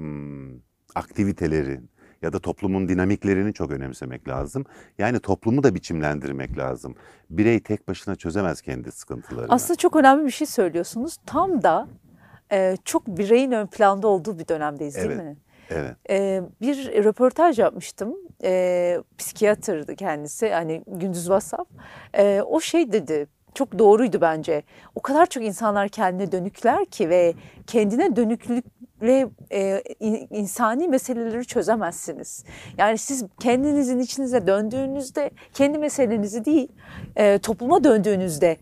aktivitelerin 0.94 1.90
ya 2.22 2.32
da 2.32 2.38
toplumun 2.38 2.88
dinamiklerini 2.88 3.52
çok 3.54 3.70
önemsemek 3.70 4.28
lazım. 4.28 4.64
Yani 4.99 5.20
toplumu 5.20 5.62
da 5.62 5.75
biçimlendirmek 5.75 6.58
lazım. 6.58 6.94
Birey 7.30 7.60
tek 7.60 7.88
başına 7.88 8.14
çözemez 8.14 8.60
kendi 8.60 8.92
sıkıntılarını. 8.92 9.52
Aslında 9.52 9.76
çok 9.76 9.96
önemli 9.96 10.26
bir 10.26 10.30
şey 10.30 10.46
söylüyorsunuz. 10.46 11.16
Tam 11.26 11.62
da 11.62 11.88
e, 12.52 12.76
çok 12.84 13.06
bireyin 13.06 13.50
ön 13.50 13.66
planda 13.66 14.08
olduğu 14.08 14.38
bir 14.38 14.49
dönemdeyiz 14.49 14.96
değil 14.96 15.06
Evet. 15.06 15.25
mi? 15.25 15.37
Evet. 15.70 15.96
Bir 16.60 17.04
röportaj 17.04 17.58
yapmıştım. 17.58 18.16
E, 18.44 18.98
psikiyatrdı 19.18 19.96
kendisi. 19.96 20.50
Hani 20.50 20.82
Gündüz 20.86 21.30
Vassaf. 21.30 21.66
E, 22.14 22.42
o 22.46 22.60
şey 22.60 22.92
dedi. 22.92 23.26
Çok 23.54 23.78
doğruydu 23.78 24.20
bence. 24.20 24.62
O 24.94 25.02
kadar 25.02 25.26
çok 25.26 25.44
insanlar 25.44 25.88
kendine 25.88 26.32
dönükler 26.32 26.84
ki 26.84 27.08
ve 27.08 27.34
kendine 27.66 28.16
dönüklükle 28.16 29.28
in- 30.00 30.28
insani 30.30 30.88
meseleleri 30.88 31.44
çözemezsiniz. 31.46 32.44
Yani 32.78 32.98
siz 32.98 33.24
kendinizin 33.40 33.98
içinize 33.98 34.46
döndüğünüzde 34.46 35.30
kendi 35.54 35.78
meselenizi 35.78 36.44
değil, 36.44 36.68
topluma 37.42 37.84
döndüğünüzde 37.84 38.56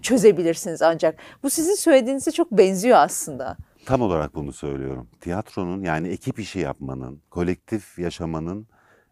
çözebilirsiniz 0.00 0.82
ancak. 0.82 1.16
Bu 1.42 1.50
sizin 1.50 1.74
söylediğinize 1.74 2.30
çok 2.30 2.52
benziyor 2.52 2.98
aslında. 2.98 3.56
Tam 3.88 4.00
olarak 4.02 4.34
bunu 4.34 4.52
söylüyorum. 4.52 5.08
Tiyatronun 5.20 5.82
yani 5.82 6.08
ekip 6.08 6.38
işi 6.38 6.58
yapmanın, 6.58 7.22
kolektif 7.30 7.98
yaşamanın 7.98 8.66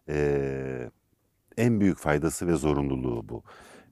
eee, 0.09 0.91
en 1.57 1.79
büyük 1.81 1.97
faydası 1.99 2.47
ve 2.47 2.53
zorunluluğu 2.55 3.29
bu. 3.29 3.43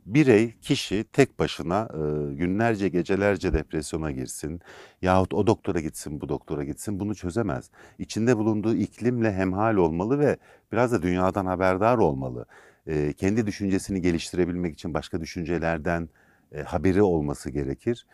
Birey, 0.05 0.53
kişi 0.61 1.05
tek 1.13 1.39
başına 1.39 1.89
eee, 1.93 2.35
günlerce, 2.35 2.89
gecelerce 2.89 3.53
depresyona 3.53 4.11
girsin 4.11 4.61
yahut 5.01 5.33
o 5.33 5.47
doktora 5.47 5.79
gitsin, 5.81 6.21
bu 6.21 6.29
doktora 6.29 6.63
gitsin 6.63 6.99
bunu 6.99 7.15
çözemez. 7.15 7.71
İçinde 7.99 8.37
bulunduğu 8.37 8.75
iklimle 8.75 9.33
hemhal 9.33 9.75
olmalı 9.77 10.19
ve 10.19 10.37
biraz 10.71 10.91
da 10.91 11.01
dünyadan 11.03 11.45
haberdar 11.45 11.97
olmalı. 11.97 12.45
Eee, 12.87 13.13
kendi 13.13 13.47
düşüncesini 13.47 14.01
geliştirebilmek 14.01 14.73
için 14.73 14.93
başka 14.93 15.21
düşüncelerden 15.21 16.09
e, 16.51 16.63
haberi 16.63 17.01
olması 17.03 17.49
gerekir. 17.49 18.07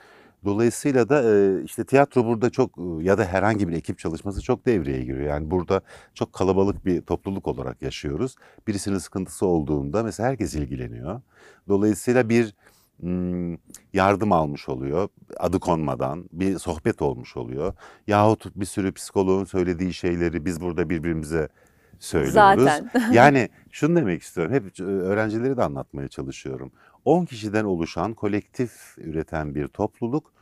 Dolayısıyla 0.45 1.10
da 1.10 1.36
e, 1.36 1.63
işte 1.63 1.86
tiyatro 1.86 2.25
burada 2.25 2.50
çok 2.50 2.71
ya 3.01 3.17
da 3.17 3.25
herhangi 3.25 3.67
bir 3.67 3.74
ekip 3.74 4.00
çalışması 4.00 4.41
çok 4.41 4.65
devreye 4.65 5.03
giriyor. 5.03 5.29
Yani 5.29 5.51
burada 5.51 5.81
çok 6.13 6.33
kalabalık 6.33 6.86
bir 6.86 7.01
topluluk 7.01 7.48
olarak 7.48 7.81
yaşıyoruz. 7.81 8.36
Birisinin 8.67 8.98
sıkıntısı 8.98 9.45
olduğunda 9.45 10.03
mesela 10.03 10.29
herkes 10.29 10.55
ilgileniyor. 10.55 11.21
Dolayısıyla 11.67 12.29
bir 12.29 12.55
yardım 13.93 14.31
almış 14.31 14.69
oluyor 14.69 15.10
adı 15.38 15.60
konmadan 15.60 16.29
bir 16.31 16.60
sohbet 16.60 17.01
olmuş 17.01 17.38
oluyor. 17.38 17.74
Yahut 18.07 18.55
bir 18.55 18.65
sürü 18.65 18.93
psikoloğun 18.93 19.45
söylediği 19.45 19.93
şeyleri 19.93 20.45
biz 20.45 20.62
burada 20.62 20.89
birbirimize 20.89 21.50
söylüyoruz. 22.00 22.63
Zaten. 22.63 22.89
Yani 23.13 23.50
şunu 23.71 23.95
demek 23.95 24.21
istiyorum. 24.21 24.53
Hep 24.53 24.79
öğrencileri 24.79 25.57
de 25.57 25.63
anlatmaya 25.63 26.07
çalışıyorum. 26.07 26.71
10 27.05 27.25
kişiden 27.25 27.63
oluşan 27.63 28.13
kolektif 28.13 28.98
üreten 28.98 29.55
bir 29.55 29.67
topluluk 29.67 30.34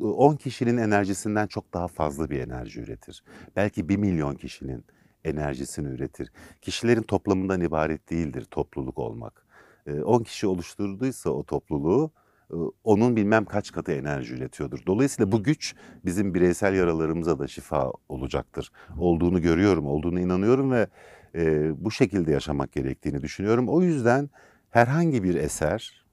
10 0.00 0.36
kişinin 0.36 0.76
enerjisinden 0.76 1.46
çok 1.46 1.74
daha 1.74 1.88
fazla 1.88 2.30
bir 2.30 2.40
enerji 2.40 2.80
üretir. 2.80 3.24
Belki 3.56 3.88
1 3.88 3.96
milyon 3.96 4.34
kişinin 4.34 4.84
enerjisini 5.24 5.88
üretir. 5.88 6.32
Kişilerin 6.60 7.02
toplamından 7.02 7.60
ibaret 7.60 8.10
değildir 8.10 8.44
topluluk 8.50 8.98
olmak. 8.98 9.46
E, 9.86 10.00
10 10.02 10.22
kişi 10.22 10.46
oluşturduysa 10.46 11.30
o 11.30 11.44
topluluğu 11.44 12.10
e, 12.50 12.56
onun 12.84 13.16
bilmem 13.16 13.44
kaç 13.44 13.72
katı 13.72 13.92
enerji 13.92 14.34
üretiyordur. 14.34 14.78
Dolayısıyla 14.86 15.32
bu 15.32 15.42
güç 15.42 15.74
bizim 16.04 16.34
bireysel 16.34 16.74
yaralarımıza 16.74 17.38
da 17.38 17.48
şifa 17.48 17.92
olacaktır. 18.08 18.72
Olduğunu 18.98 19.42
görüyorum, 19.42 19.86
olduğunu 19.86 20.20
inanıyorum 20.20 20.70
ve 20.70 20.86
e, 21.34 21.72
bu 21.84 21.90
şekilde 21.90 22.32
yaşamak 22.32 22.72
gerektiğini 22.72 23.22
düşünüyorum. 23.22 23.68
O 23.68 23.82
yüzden 23.82 24.30
herhangi 24.72 25.24
bir 25.24 25.34
eser 25.34 26.04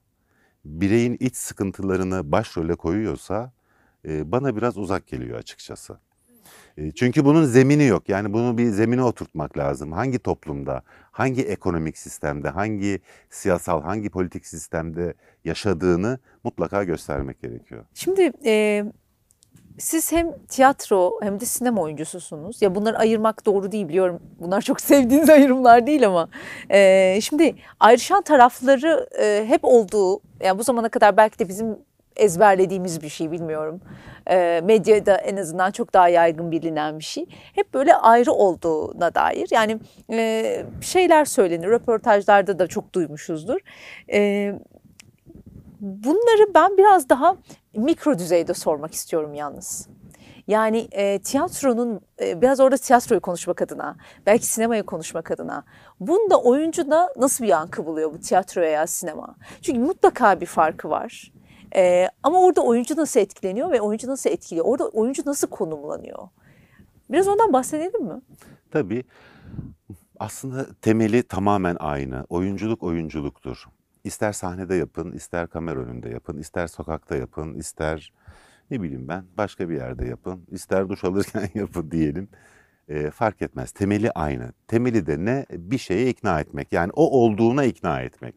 bireyin 0.64 1.16
iç 1.20 1.36
sıkıntılarını 1.36 2.32
başrole 2.32 2.74
koyuyorsa 2.74 3.52
e, 4.08 4.32
bana 4.32 4.56
biraz 4.56 4.78
uzak 4.78 5.06
geliyor 5.06 5.38
açıkçası. 5.38 5.98
E, 6.76 6.90
çünkü 6.90 7.24
bunun 7.24 7.44
zemini 7.44 7.84
yok. 7.84 8.08
Yani 8.08 8.32
bunu 8.32 8.58
bir 8.58 8.70
zemine 8.70 9.02
oturtmak 9.02 9.58
lazım. 9.58 9.92
Hangi 9.92 10.18
toplumda, 10.18 10.82
hangi 11.10 11.42
ekonomik 11.42 11.98
sistemde, 11.98 12.48
hangi 12.48 13.00
siyasal, 13.30 13.82
hangi 13.82 14.10
politik 14.10 14.46
sistemde 14.46 15.14
yaşadığını 15.44 16.18
mutlaka 16.44 16.84
göstermek 16.84 17.42
gerekiyor. 17.42 17.84
Şimdi 17.94 18.32
e, 18.44 18.84
siz 19.80 20.12
hem 20.12 20.32
tiyatro 20.48 21.18
hem 21.22 21.40
de 21.40 21.44
sinema 21.44 21.82
oyuncususunuz. 21.82 22.62
Ya 22.62 22.74
bunları 22.74 22.98
ayırmak 22.98 23.46
doğru 23.46 23.72
değil 23.72 23.88
biliyorum. 23.88 24.20
Bunlar 24.40 24.60
çok 24.62 24.80
sevdiğiniz 24.90 25.30
ayrımlar 25.30 25.86
değil 25.86 26.06
ama. 26.06 26.28
e, 26.70 27.18
şimdi 27.22 27.54
ayrışan 27.80 28.22
tarafları 28.22 29.08
e, 29.20 29.44
hep 29.48 29.60
olduğu, 29.62 30.20
yani 30.40 30.58
bu 30.58 30.62
zamana 30.62 30.88
kadar 30.88 31.16
belki 31.16 31.38
de 31.38 31.48
bizim 31.48 31.78
ezberlediğimiz 32.16 33.02
bir 33.02 33.08
şey 33.08 33.30
bilmiyorum. 33.30 33.80
E, 34.30 34.60
medyada 34.64 35.16
en 35.16 35.36
azından 35.36 35.70
çok 35.70 35.94
daha 35.94 36.08
yaygın 36.08 36.50
bilinen 36.50 36.98
bir 36.98 37.04
şey. 37.04 37.26
Hep 37.54 37.74
böyle 37.74 37.94
ayrı 37.94 38.32
olduğuna 38.32 39.14
dair. 39.14 39.48
Yani 39.50 39.78
e, 40.12 40.64
şeyler 40.80 41.24
söylenir, 41.24 41.68
röportajlarda 41.68 42.58
da 42.58 42.66
çok 42.66 42.92
duymuşuzdur. 42.94 43.58
E, 44.12 44.52
bunları 45.80 46.54
ben 46.54 46.78
biraz 46.78 47.08
daha 47.08 47.36
mikro 47.74 48.18
düzeyde 48.18 48.54
sormak 48.54 48.94
istiyorum 48.94 49.34
yalnız. 49.34 49.88
Yani 50.46 50.88
e, 50.92 51.18
tiyatronun 51.18 52.00
e, 52.20 52.40
biraz 52.40 52.60
orada 52.60 52.76
tiyatroyu 52.76 53.20
konuşmak 53.20 53.62
adına, 53.62 53.96
belki 54.26 54.46
sinemayı 54.46 54.82
konuşmak 54.82 55.30
adına. 55.30 55.64
Bunda 56.00 56.40
oyuncu 56.40 56.90
da 56.90 57.14
nasıl 57.16 57.44
bir 57.44 57.48
yankı 57.48 57.86
buluyor 57.86 58.12
bu 58.12 58.20
tiyatro 58.20 58.60
veya 58.60 58.86
sinema? 58.86 59.36
Çünkü 59.62 59.80
mutlaka 59.80 60.40
bir 60.40 60.46
farkı 60.46 60.90
var. 60.90 61.32
E, 61.76 62.08
ama 62.22 62.40
orada 62.40 62.60
oyuncu 62.60 62.96
nasıl 62.96 63.20
etkileniyor 63.20 63.72
ve 63.72 63.80
oyuncu 63.80 64.08
nasıl 64.08 64.30
etkiliyor? 64.30 64.66
Orada 64.66 64.88
oyuncu 64.88 65.22
nasıl 65.26 65.48
konumlanıyor? 65.48 66.28
Biraz 67.10 67.28
ondan 67.28 67.52
bahsedelim 67.52 68.04
mi? 68.04 68.20
Tabii 68.70 69.04
aslında 70.18 70.66
temeli 70.82 71.22
tamamen 71.22 71.76
aynı. 71.80 72.26
Oyunculuk 72.28 72.82
oyunculuktur. 72.82 73.66
İster 74.04 74.32
sahnede 74.32 74.74
yapın, 74.74 75.12
ister 75.12 75.46
kamera 75.46 75.80
önünde 75.80 76.08
yapın, 76.08 76.38
ister 76.38 76.66
sokakta 76.66 77.16
yapın, 77.16 77.54
ister 77.54 78.12
ne 78.70 78.82
bileyim 78.82 79.08
ben 79.08 79.24
başka 79.38 79.68
bir 79.68 79.74
yerde 79.76 80.06
yapın, 80.06 80.42
ister 80.50 80.88
duş 80.88 81.04
alırken 81.04 81.48
yapın 81.54 81.90
diyelim. 81.90 82.28
E, 82.88 83.10
fark 83.10 83.42
etmez. 83.42 83.70
Temeli 83.72 84.10
aynı. 84.10 84.52
Temeli 84.68 85.06
de 85.06 85.24
ne? 85.24 85.46
Bir 85.52 85.78
şeye 85.78 86.08
ikna 86.10 86.40
etmek. 86.40 86.72
Yani 86.72 86.92
o 86.94 87.10
olduğuna 87.10 87.64
ikna 87.64 88.00
etmek. 88.00 88.34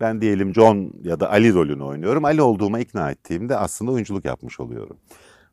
Ben 0.00 0.20
diyelim 0.20 0.54
John 0.54 0.92
ya 1.02 1.20
da 1.20 1.30
Ali 1.30 1.54
rolünü 1.54 1.82
oynuyorum. 1.82 2.24
Ali 2.24 2.42
olduğuma 2.42 2.80
ikna 2.80 3.10
ettiğimde 3.10 3.56
aslında 3.56 3.90
oyunculuk 3.92 4.24
yapmış 4.24 4.60
oluyorum. 4.60 4.96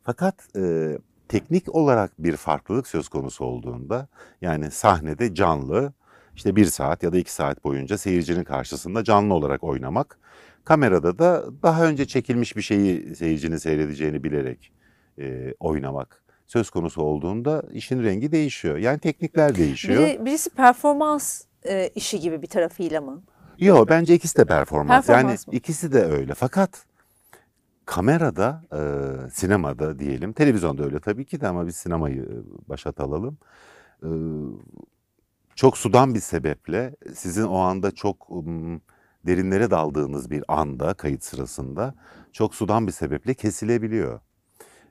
Fakat 0.04 0.56
e, 0.56 0.98
teknik 1.28 1.76
olarak 1.76 2.12
bir 2.20 2.38
farklılık 2.38 2.88
söz 2.88 3.10
konusu 3.10 3.46
olduğunda 3.46 4.08
yani 4.42 4.72
sahnede 4.72 5.36
canlı 5.36 5.94
işte 6.38 6.56
bir 6.56 6.66
saat 6.66 7.04
ya 7.04 7.14
da 7.14 7.18
iki 7.18 7.34
saat 7.34 7.64
boyunca 7.64 7.98
seyircinin 7.98 8.44
karşısında 8.44 9.04
canlı 9.04 9.34
olarak 9.34 9.64
oynamak. 9.64 10.20
Kamerada 10.64 11.20
da 11.20 11.46
daha 11.64 11.86
önce 11.86 12.06
çekilmiş 12.06 12.58
bir 12.58 12.62
şeyi 12.62 13.16
seyircinin 13.16 13.58
seyredeceğini 13.58 14.24
bilerek 14.24 14.72
e, 15.20 15.54
oynamak 15.60 16.24
söz 16.48 16.70
konusu 16.70 17.02
olduğunda 17.02 17.64
işin 17.72 18.04
rengi 18.04 18.32
değişiyor. 18.32 18.78
Yani 18.78 19.00
teknikler 19.00 19.56
değişiyor. 19.56 20.04
Biri, 20.04 20.26
birisi 20.26 20.50
performans 20.50 21.42
e, 21.66 21.90
işi 21.96 22.20
gibi 22.20 22.42
bir 22.42 22.48
tarafıyla 22.48 23.02
mı? 23.02 23.24
Yok 23.58 23.90
bence 23.90 24.14
ikisi 24.16 24.38
de 24.38 24.46
performans. 24.46 25.10
yani 25.10 25.16
Performans 25.16 25.48
mı? 25.48 25.54
ikisi 25.54 25.94
de 25.94 26.04
öyle. 26.04 26.34
Fakat 26.34 26.86
kamerada, 27.86 28.64
e, 28.74 28.82
sinemada 29.32 30.00
diyelim, 30.00 30.34
televizyonda 30.34 30.84
öyle 30.84 31.00
tabii 31.00 31.26
ki 31.26 31.42
de 31.42 31.48
ama 31.48 31.68
biz 31.68 31.76
sinemayı 31.76 32.22
e, 32.22 32.70
başat 32.70 33.00
alalım. 33.00 33.38
E, 34.04 34.10
çok 35.58 35.78
sudan 35.78 36.16
bir 36.16 36.20
sebeple 36.20 36.96
sizin 37.16 37.44
o 37.44 37.58
anda 37.58 37.92
çok 37.92 38.30
derinlere 39.28 39.72
daldığınız 39.72 40.32
bir 40.32 40.44
anda 40.48 40.94
kayıt 40.94 41.24
sırasında 41.24 41.96
çok 42.32 42.56
sudan 42.56 42.88
bir 42.88 42.92
sebeple 42.92 43.34
kesilebiliyor. 43.34 44.20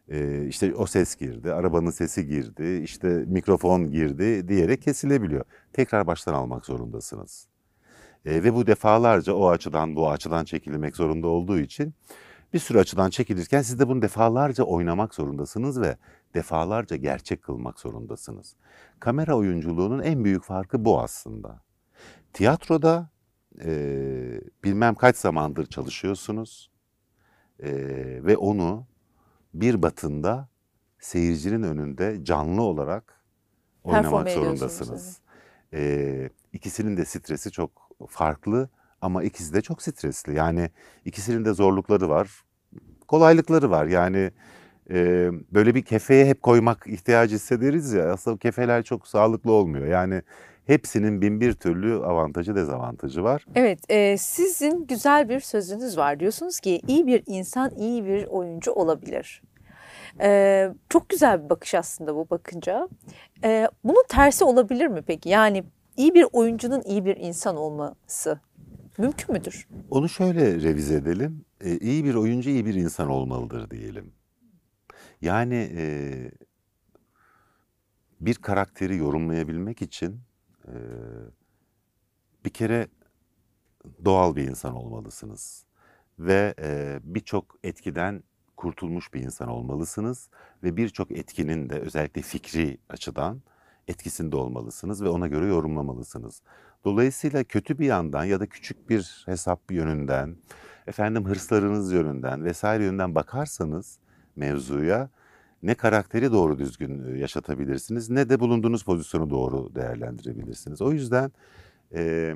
E, 0.09 0.47
işte 0.47 0.75
o 0.75 0.87
ses 0.87 1.17
girdi, 1.17 1.53
arabanın 1.53 1.91
sesi 1.91 2.27
girdi, 2.27 2.81
işte 2.85 3.09
mikrofon 3.09 3.91
girdi 3.91 4.49
diyerek 4.49 4.83
kesilebiliyor. 4.83 5.45
Tekrar 5.73 6.07
baştan 6.07 6.35
almak 6.35 6.67
zorundasınız. 6.67 7.49
Ve 8.25 8.55
bu 8.55 8.67
defalarca 8.67 9.35
o 9.35 9.49
açıdan 9.49 9.97
bu 9.97 10.11
açıdan 10.11 10.45
çekilmek 10.45 10.97
zorunda 10.97 11.29
olduğu 11.29 11.59
için 11.59 11.95
bir 12.53 12.59
sürü 12.59 12.79
açıdan 12.79 13.11
çekilirken 13.11 13.63
siz 13.63 13.79
de 13.79 13.89
bunu 13.89 14.03
defalarca 14.03 14.65
oynamak 14.65 15.15
zorundasınız 15.15 15.81
ve 15.81 15.97
defalarca 16.35 16.97
gerçek 16.97 17.43
kılmak 17.43 17.81
zorundasınız. 17.81 18.57
Kamera 19.01 19.37
oyunculuğunun 19.37 20.03
en 20.03 20.25
büyük 20.25 20.45
farkı 20.45 20.85
bu 20.85 21.01
aslında. 21.01 21.61
Tiyatroda 22.33 23.11
e, 23.65 23.71
bilmem 24.65 24.95
kaç 24.95 25.17
zamandır 25.17 25.67
çalışıyorsunuz 25.67 26.71
e, 27.61 27.71
ve 28.25 28.37
onu 28.37 28.87
bir 29.55 29.83
batında 29.83 30.49
seyircinin 30.99 31.63
önünde 31.63 32.25
canlı 32.25 32.63
olarak 32.63 33.23
oynamak 33.85 34.31
zorundasınız. 34.31 35.21
E, 35.73 36.31
ikisinin 36.53 36.97
de 36.97 37.05
stresi 37.05 37.51
çok 37.51 37.91
farklı 38.09 38.69
ama 39.01 39.23
ikisi 39.23 39.55
de 39.55 39.63
çok 39.63 39.83
stresli. 39.83 40.35
Yani 40.35 40.71
ikisinin 41.05 41.45
de 41.45 41.53
zorlukları 41.53 42.09
var, 42.09 42.45
kolaylıkları 43.09 43.71
var. 43.71 43.87
Yani 43.87 44.33
e, 44.91 45.31
böyle 45.53 45.75
bir 45.75 45.83
kefeye 45.83 46.27
hep 46.27 46.43
koymak 46.43 46.87
ihtiyacı 46.87 47.35
hissederiz 47.35 47.93
ya 47.93 48.13
aslında 48.13 48.37
kefeler 48.37 48.83
çok 48.83 49.09
sağlıklı 49.09 49.53
olmuyor. 49.53 49.87
Yani 49.87 50.23
hepsinin 50.67 51.21
bin 51.21 51.41
bir 51.41 51.53
türlü 51.53 51.95
avantajı 51.95 52.55
dezavantajı 52.55 53.23
var. 53.23 53.47
Evet, 53.55 53.79
e, 53.89 54.17
sizin 54.19 54.87
güzel 54.87 55.29
bir 55.29 55.41
sözünüz 55.41 55.99
var. 55.99 56.21
Diyorsunuz 56.21 56.61
ki 56.61 56.81
iyi 56.89 57.07
bir 57.07 57.23
insan 57.27 57.71
iyi 57.79 58.05
bir 58.05 58.27
oyuncu 58.27 58.73
olabilir. 58.73 59.43
E, 60.21 60.71
çok 60.89 61.09
güzel 61.09 61.45
bir 61.45 61.51
bakış 61.51 61.75
aslında 61.75 62.17
bu 62.17 62.31
bakınca. 62.31 62.89
E, 63.45 63.69
bunun 63.85 64.05
tersi 64.09 64.45
olabilir 64.45 64.87
mi 64.87 65.03
peki? 65.07 65.29
Yani 65.29 65.65
iyi 65.97 66.15
bir 66.15 66.27
oyuncunun 66.33 66.83
iyi 66.83 67.05
bir 67.05 67.17
insan 67.17 67.57
olması 67.57 68.41
mümkün 68.99 69.33
müdür? 69.35 69.69
Onu 69.91 70.09
şöyle 70.09 70.63
revize 70.63 70.95
edelim. 70.95 71.45
E, 71.61 71.79
iyi 71.79 72.05
bir 72.05 72.15
oyuncu 72.15 72.51
iyi 72.51 72.67
bir 72.67 72.75
insan 72.75 73.11
olmalıdır 73.11 73.71
diyelim. 73.71 74.13
Yani 75.27 75.71
e, 75.77 75.85
bir 78.21 78.35
karakteri 78.35 78.97
yorumlayabilmek 78.97 79.83
için 79.83 80.21
e, 80.69 80.75
bir 82.45 82.51
kere 82.51 82.89
doğal 84.05 84.37
bir 84.37 84.49
insan 84.49 84.75
olmalısınız. 84.75 85.65
Ve 86.19 86.55
e, 86.61 86.99
birçok 87.03 87.59
etkiden 87.63 88.23
kurtulmuş 88.57 89.15
bir 89.15 89.21
insan 89.23 89.49
olmalısınız. 89.49 90.29
Ve 90.63 90.77
birçok 90.77 91.11
etkinin 91.11 91.71
de 91.71 91.79
özellikle 91.79 92.23
fikri 92.23 92.79
açıdan 92.89 93.43
etkisinde 93.89 94.37
olmalısınız 94.37 95.03
ve 95.03 95.09
ona 95.09 95.27
göre 95.27 95.47
yorumlamalısınız. 95.47 96.43
Dolayısıyla 96.85 97.45
kötü 97.45 97.79
bir 97.79 97.87
yandan 97.87 98.25
ya 98.25 98.41
da 98.41 98.47
küçük 98.47 98.91
bir 98.91 99.23
hesap 99.27 99.73
yönünden, 99.73 100.37
efendim 100.87 101.25
hırslarınız 101.25 101.93
yönünden 101.93 102.45
vesaire 102.45 102.85
yönden 102.85 103.15
bakarsanız 103.15 103.99
mevzuya 104.37 105.11
ne 105.63 105.75
karakteri 105.75 106.33
doğru 106.33 106.59
düzgün 106.59 107.15
e, 107.15 107.19
yaşatabilirsiniz 107.19 108.11
ne 108.11 108.29
de 108.29 108.41
bulunduğunuz 108.41 108.83
pozisyonu 108.83 109.31
doğru 109.31 109.75
değerlendirebilirsiniz. 109.75 110.83
O 110.83 110.93
yüzden 110.93 111.33
e, 111.95 112.35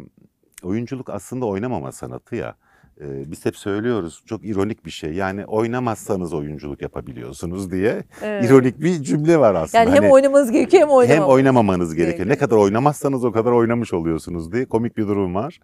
oyunculuk 0.62 1.10
aslında 1.10 1.46
oynamama 1.46 1.92
sanatı 1.92 2.36
ya. 2.36 2.54
E, 3.00 3.30
biz 3.30 3.44
hep 3.46 3.56
söylüyoruz 3.56 4.22
çok 4.26 4.44
ironik 4.44 4.86
bir 4.86 4.90
şey. 4.90 5.12
Yani 5.12 5.44
oynamazsanız 5.46 6.32
oyunculuk 6.32 6.82
yapabiliyorsunuz 6.82 7.70
diye 7.70 8.04
Evet. 8.22 8.44
ironik 8.44 8.80
bir 8.80 9.02
cümle 9.02 9.38
var 9.38 9.54
aslında. 9.54 9.84
Yani 9.84 9.90
hem 9.94 10.02
Hani- 10.02 10.12
oynamanız 10.12 10.50
gerekiyor 10.50 10.80
hem 10.82 10.88
hem 10.88 10.94
oynamamanız. 10.96 11.34
oynamamanız 11.34 11.94
gerekiyor. 11.94 12.18
Ne 12.18 12.24
gerekiyor. 12.28 12.48
kadar 12.50 12.62
oynamazsanız 12.62 13.24
o 13.24 13.32
kadar 13.32 13.52
oynamış 13.52 13.92
oluyorsunuz 13.94 14.52
diye 14.52 14.64
komik 14.66 14.96
bir 14.96 15.06
durum 15.08 15.34
var. 15.34 15.60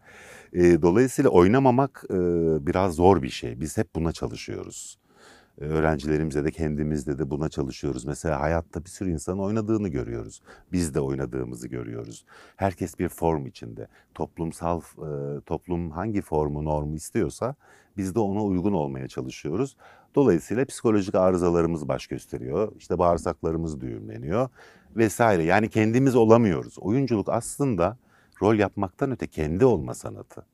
E, 0.53 0.83
dolayısıyla 0.83 1.31
oynamamak 1.31 2.05
e, 2.11 2.15
biraz 2.67 2.95
zor 2.95 3.23
bir 3.23 3.29
şey. 3.29 3.61
Biz 3.61 3.77
hep 3.77 3.95
buna 3.95 4.13
çalışıyoruz. 4.13 4.99
E, 5.61 5.65
öğrencilerimizle 5.65 6.45
de 6.45 6.51
kendimizde 6.51 7.19
de 7.19 7.31
buna 7.31 7.49
çalışıyoruz. 7.49 8.05
Mesela 8.05 8.41
hayatta 8.41 8.85
bir 8.85 8.91
sürü 8.91 9.11
insanın 9.11 9.39
oynadığını 9.39 9.89
görüyoruz. 9.89 10.41
Biz 10.73 10.95
de 10.95 11.01
oynadığımızı 11.01 11.69
görüyoruz. 11.69 12.25
Herkes 12.57 12.99
bir 12.99 13.09
form 13.09 13.47
içinde. 13.47 13.89
Toplumsal 14.15 14.81
e, 14.81 15.41
toplum 15.41 15.91
hangi 15.91 16.23
formu 16.23 16.65
normu 16.65 16.95
istiyorsa 16.95 17.55
biz 17.97 18.15
de 18.15 18.19
ona 18.19 18.45
uygun 18.45 18.73
olmaya 18.73 19.09
çalışıyoruz. 19.09 19.77
Dolayısıyla 20.15 20.65
psikolojik 20.65 21.15
arızalarımız 21.15 21.89
baş 21.89 22.07
gösteriyor. 22.07 22.73
İşte 22.79 22.99
bağırsaklarımız 22.99 23.81
düğümleniyor 23.81 24.49
vesaire. 24.97 25.45
Yani 25.45 25.69
kendimiz 25.69 26.17
olamıyoruz. 26.17 26.79
Oyunculuk 26.79 27.29
aslında 27.29 27.97
rol 28.43 28.55
yapmaktan 28.55 29.11
öte 29.11 29.27
kendi 29.27 29.65
olma 29.65 29.95
sanatı. 29.95 30.47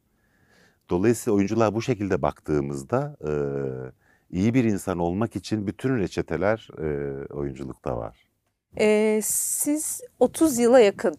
Dolayısıyla 0.91 1.37
oyunculuğa 1.37 1.75
bu 1.75 1.83
şekilde 1.83 2.23
baktığımızda 2.23 3.17
e, 3.21 3.33
iyi 4.33 4.55
bir 4.55 4.65
insan 4.65 4.99
olmak 4.99 5.37
için 5.37 5.67
bütün 5.67 5.99
reçeteler 5.99 6.69
e, 6.79 6.87
oyunculukta 7.35 7.97
var. 7.97 8.27
E, 8.81 9.21
siz 9.23 10.01
30 10.21 10.59
yıla 10.59 10.81
yakın, 10.81 11.15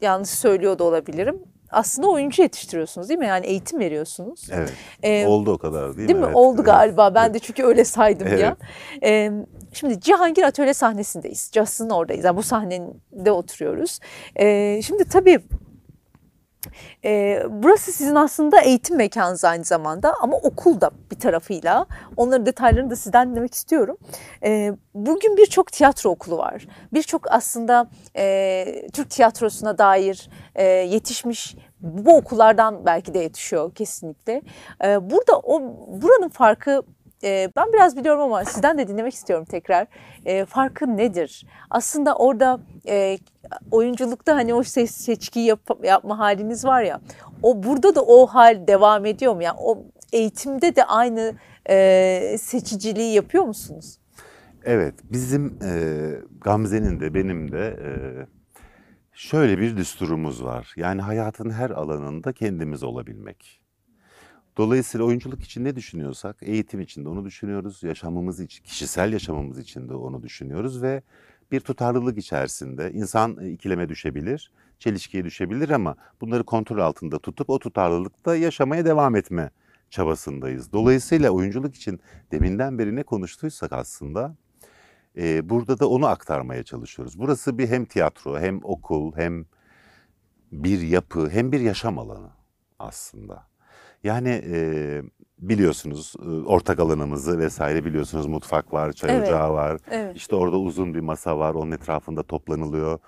yanlış 0.00 0.30
söylüyor 0.30 0.78
da 0.78 0.84
olabilirim. 0.84 1.42
Aslında 1.70 2.08
oyuncu 2.10 2.42
yetiştiriyorsunuz 2.42 3.08
değil 3.08 3.18
mi? 3.18 3.26
Yani 3.26 3.46
eğitim 3.46 3.80
veriyorsunuz. 3.80 4.48
Evet. 4.52 4.72
E, 5.02 5.26
Oldu 5.26 5.52
o 5.52 5.58
kadar 5.58 5.96
değil, 5.96 6.08
Değil 6.08 6.18
mi? 6.18 6.24
Evet, 6.24 6.36
Oldu 6.36 6.56
evet. 6.56 6.66
galiba. 6.66 7.14
Ben 7.14 7.34
de 7.34 7.38
çünkü 7.38 7.64
öyle 7.64 7.84
saydım 7.84 8.26
Evet. 8.26 8.40
ya. 8.40 8.56
Ee, 9.02 9.32
şimdi 9.72 10.00
Cihangir 10.00 10.42
Atölye 10.42 10.74
sahnesindeyiz. 10.74 11.50
Justin'ın 11.54 11.90
oradayız. 11.90 12.24
Yani 12.24 12.36
bu 12.36 12.42
sahnede 12.42 13.32
oturuyoruz. 13.32 14.00
Ee, 14.40 14.80
şimdi 14.84 15.04
tabii 15.04 15.38
e, 17.04 17.42
burası 17.50 17.92
sizin 17.92 18.14
aslında 18.14 18.60
eğitim 18.60 18.96
mekanınız 18.96 19.44
aynı 19.44 19.64
zamanda 19.64 20.14
ama 20.20 20.36
okul 20.36 20.80
da 20.80 20.90
bir 21.10 21.18
tarafıyla. 21.18 21.86
Onların 22.16 22.46
detaylarını 22.46 22.90
da 22.90 22.96
sizden 22.96 23.30
dinlemek 23.30 23.54
istiyorum. 23.54 23.96
Ee, 24.44 24.72
bugün 24.94 25.36
birçok 25.36 25.72
tiyatro 25.72 26.10
okulu 26.10 26.38
var. 26.38 26.66
Birçok 26.92 27.32
aslında 27.32 27.90
e, 28.16 28.88
Türk 28.92 29.10
tiyatrosuna 29.10 29.78
dair 29.78 30.30
e, 30.54 30.64
yetişmiş 30.64 31.56
bu 31.80 32.16
okullardan 32.16 32.86
belki 32.86 33.14
de 33.14 33.18
yetişiyor 33.18 33.74
kesinlikle. 33.74 34.42
Ee, 34.84 35.10
burada 35.10 35.38
o 35.38 35.62
buranın 35.88 36.28
farkı 36.28 36.82
e, 37.24 37.48
ben 37.56 37.72
biraz 37.72 37.96
biliyorum 37.96 38.22
ama 38.22 38.44
sizden 38.44 38.78
de 38.78 38.88
dinlemek 38.88 39.14
istiyorum 39.14 39.44
tekrar. 39.50 39.86
E, 40.24 40.44
farkı 40.44 40.96
nedir? 40.96 41.46
Aslında 41.70 42.14
orada 42.14 42.60
e, 42.88 43.18
oyunculukta 43.70 44.34
hani 44.36 44.54
o 44.54 44.62
ses 44.62 44.90
seçkiyi 44.90 45.46
yap- 45.46 45.84
yapma 45.84 46.18
haliniz 46.18 46.64
var 46.64 46.82
ya. 46.82 47.00
O 47.42 47.62
burada 47.62 47.94
da 47.94 48.02
o 48.02 48.26
hal 48.26 48.66
devam 48.66 49.06
ediyor 49.06 49.34
mu? 49.34 49.42
Yani 49.42 49.58
o 49.60 49.84
eğitimde 50.12 50.76
de 50.76 50.84
aynı 50.84 51.34
e, 51.70 52.36
seçiciliği 52.40 53.14
yapıyor 53.14 53.44
musunuz? 53.44 53.98
Evet, 54.64 54.94
bizim 55.02 55.58
e, 55.62 55.70
Gamze'nin 56.40 57.00
de 57.00 57.14
benim 57.14 57.52
de 57.52 57.66
e, 57.68 57.90
şöyle 59.12 59.58
bir 59.58 59.76
düsturumuz 59.76 60.44
var. 60.44 60.72
Yani 60.76 61.02
hayatın 61.02 61.50
her 61.50 61.70
alanında 61.70 62.32
kendimiz 62.32 62.82
olabilmek. 62.82 63.57
Dolayısıyla 64.58 65.06
oyunculuk 65.06 65.42
için 65.42 65.64
ne 65.64 65.76
düşünüyorsak 65.76 66.36
eğitim 66.40 66.80
için 66.80 67.04
de 67.04 67.08
onu 67.08 67.24
düşünüyoruz. 67.24 67.82
Yaşamımız 67.82 68.40
için, 68.40 68.64
kişisel 68.64 69.12
yaşamımız 69.12 69.58
için 69.58 69.88
de 69.88 69.94
onu 69.94 70.22
düşünüyoruz 70.22 70.82
ve 70.82 71.02
bir 71.52 71.60
tutarlılık 71.60 72.18
içerisinde 72.18 72.92
insan 72.92 73.38
e, 73.40 73.50
ikileme 73.50 73.88
düşebilir, 73.88 74.52
çelişkiye 74.78 75.24
düşebilir 75.24 75.70
ama 75.70 75.96
bunları 76.20 76.44
kontrol 76.44 76.78
altında 76.78 77.18
tutup 77.18 77.50
o 77.50 77.58
tutarlılıkta 77.58 78.36
yaşamaya 78.36 78.84
devam 78.84 79.16
etme 79.16 79.50
çabasındayız. 79.90 80.72
Dolayısıyla 80.72 81.30
oyunculuk 81.30 81.74
için 81.74 82.00
deminden 82.32 82.78
beri 82.78 82.96
ne 82.96 83.02
konuştuysak 83.02 83.72
aslında 83.72 84.36
e, 85.16 85.48
burada 85.48 85.78
da 85.78 85.88
onu 85.88 86.06
aktarmaya 86.06 86.62
çalışıyoruz. 86.62 87.18
Burası 87.18 87.58
bir 87.58 87.68
hem 87.68 87.84
tiyatro 87.84 88.38
hem 88.38 88.60
okul 88.62 89.16
hem 89.16 89.44
bir 90.52 90.80
yapı 90.80 91.30
hem 91.30 91.52
bir 91.52 91.60
yaşam 91.60 91.98
alanı 91.98 92.30
aslında. 92.78 93.48
Yani 94.04 94.42
e, 94.46 95.02
biliyorsunuz 95.38 96.14
ortak 96.46 96.80
alanımızı 96.80 97.38
vesaire 97.38 97.84
biliyorsunuz 97.84 98.26
mutfak 98.26 98.72
var, 98.72 98.92
çay 98.92 99.16
Evet. 99.16 99.28
ocağı 99.28 99.52
var. 99.52 99.78
Evet. 99.90 100.16
İşte 100.16 100.36
orada 100.36 100.58
uzun 100.58 100.94
bir 100.94 101.00
masa 101.00 101.38
var, 101.38 101.54
onun 101.54 101.70
etrafında 101.70 102.22
toplanılıyor. 102.22 102.98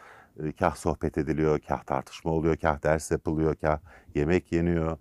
Kah 0.58 0.76
sohbet 0.76 1.18
ediliyor, 1.18 1.58
kah 1.68 1.82
tartışma 1.82 2.30
oluyor, 2.30 2.56
kah 2.56 2.82
ders 2.82 3.10
yapılıyor, 3.10 3.54
kah 3.54 3.78
yemek 4.14 4.52
yeniyor. 4.52 4.98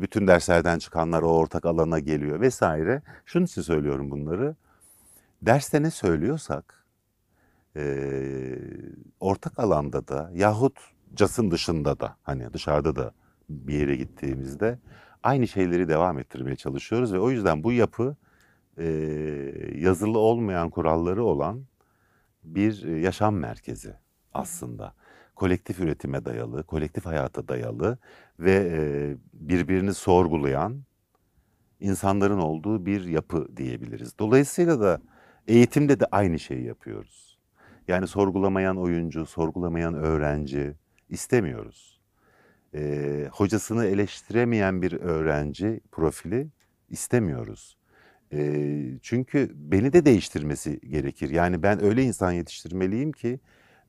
Bütün 0.00 0.26
derslerden 0.26 0.78
çıkanlar 0.78 1.22
o 1.22 1.28
ortak 1.28 1.64
alana 1.66 1.98
geliyor 1.98 2.40
vesaire. 2.40 3.02
Şunun 3.24 3.44
için 3.44 3.62
söylüyorum 3.62 4.10
bunları. 4.10 4.56
Derste 5.42 5.82
ne 5.82 5.90
söylüyorsak 5.90 6.84
ortak 9.20 9.58
alanda 9.58 10.08
da 10.08 10.30
yahut 10.34 10.78
casın 11.14 11.50
dışında 11.50 12.00
da 12.00 12.16
hani 12.22 12.52
dışarıda 12.52 12.96
da 12.96 13.12
bir 13.48 13.74
yere 13.74 13.96
gittiğimizde 13.96 14.78
aynı 15.22 15.48
şeyleri 15.48 15.88
devam 15.88 16.18
ettirmeye 16.18 16.56
çalışıyoruz 16.56 17.12
ve 17.12 17.20
o 17.20 17.30
yüzden 17.30 17.62
bu 17.64 17.72
yapı 17.72 18.16
e, 18.78 18.86
yazılı 19.74 20.18
olmayan 20.18 20.70
kuralları 20.70 21.24
olan 21.24 21.64
bir 22.44 22.84
e, 22.84 23.00
yaşam 23.00 23.36
merkezi 23.36 23.94
aslında. 24.34 24.94
Kolektif 25.34 25.80
üretime 25.80 26.24
dayalı, 26.24 26.62
kolektif 26.62 27.06
hayata 27.06 27.48
dayalı 27.48 27.98
ve 28.38 28.70
e, 28.72 29.16
birbirini 29.32 29.94
sorgulayan 29.94 30.82
insanların 31.80 32.38
olduğu 32.38 32.86
bir 32.86 33.04
yapı 33.04 33.56
diyebiliriz. 33.56 34.18
Dolayısıyla 34.18 34.80
da 34.80 35.00
eğitimde 35.46 36.00
de 36.00 36.06
aynı 36.12 36.38
şeyi 36.38 36.64
yapıyoruz. 36.64 37.38
Yani 37.88 38.06
sorgulamayan 38.06 38.76
oyuncu, 38.76 39.26
sorgulamayan 39.26 39.94
öğrenci 39.94 40.74
istemiyoruz. 41.08 41.97
Ee, 42.74 43.28
hocasını 43.32 43.84
eleştiremeyen 43.86 44.82
bir 44.82 44.92
öğrenci 44.92 45.80
profili 45.92 46.48
istemiyoruz. 46.88 47.76
Ee, 48.32 48.98
çünkü 49.02 49.50
beni 49.54 49.92
de 49.92 50.04
değiştirmesi 50.04 50.80
gerekir. 50.80 51.30
Yani 51.30 51.62
ben 51.62 51.84
öyle 51.84 52.02
insan 52.02 52.32
yetiştirmeliyim 52.32 53.12
ki 53.12 53.40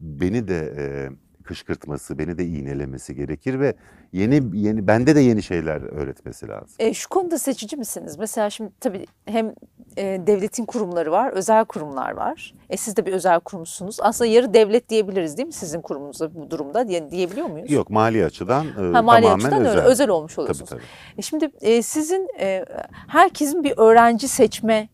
beni 0.01 0.47
de 0.47 0.73
e, 0.77 1.09
kışkırtması, 1.49 2.19
beni 2.19 2.37
de 2.37 2.45
iğnelemesi 2.45 3.15
gerekir 3.15 3.59
ve 3.59 3.73
yeni 4.13 4.41
yeni 4.53 4.87
bende 4.87 5.15
de 5.15 5.19
yeni 5.19 5.43
şeyler 5.43 5.81
öğretmesi 5.81 6.47
lazım. 6.47 6.75
E, 6.79 6.93
şu 6.93 7.09
konuda 7.09 7.37
seçici 7.37 7.77
misiniz? 7.77 8.17
Mesela 8.19 8.49
şimdi 8.49 8.71
tabii 8.79 9.05
hem 9.25 9.53
e, 9.97 10.03
devletin 10.27 10.65
kurumları 10.65 11.11
var, 11.11 11.31
özel 11.31 11.65
kurumlar 11.65 12.11
var. 12.11 12.53
E, 12.69 12.77
siz 12.77 12.97
de 12.97 13.05
bir 13.05 13.13
özel 13.13 13.39
kurumsunuz. 13.39 13.97
Aslında 14.01 14.31
yarı 14.31 14.53
devlet 14.53 14.89
diyebiliriz 14.89 15.37
değil 15.37 15.47
mi 15.47 15.53
sizin 15.53 15.81
kurumunuzda 15.81 16.35
bu 16.35 16.51
durumda 16.51 16.87
diye, 16.87 17.11
diyebiliyor 17.11 17.47
muyuz? 17.47 17.71
Yok 17.71 17.89
mali 17.89 18.25
açıdan 18.25 18.65
e, 18.67 18.93
Ha, 18.93 19.01
mali 19.01 19.23
tamamen 19.23 19.45
açıdan 19.45 19.65
özel. 19.65 19.81
özel 19.83 20.09
olmuş 20.09 20.33
Tabii 20.35 20.41
oluyorsunuz. 20.41 20.69
tabii. 20.69 20.81
E, 21.17 21.21
şimdi 21.21 21.49
e, 21.61 21.81
sizin 21.81 22.27
e, 22.39 22.65
herkesin 23.07 23.63
bir 23.63 23.73
öğrenci 23.77 24.27
seçme 24.27 24.89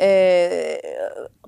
e, 0.00 0.80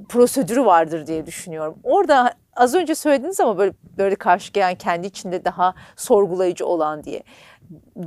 prosedürü 0.08 0.64
vardır 0.64 1.06
diye 1.06 1.26
düşünüyorum. 1.26 1.78
Orada 1.82 2.34
az 2.56 2.74
önce 2.74 2.94
söylediniz 2.94 3.40
ama 3.40 3.58
böyle 3.58 3.74
böyle 3.98 4.14
karşı 4.14 4.52
gelen 4.52 4.74
kendi 4.74 5.06
içinde 5.06 5.44
daha 5.44 5.74
sorgulayıcı 5.96 6.66
olan 6.66 7.04
diye. 7.04 7.22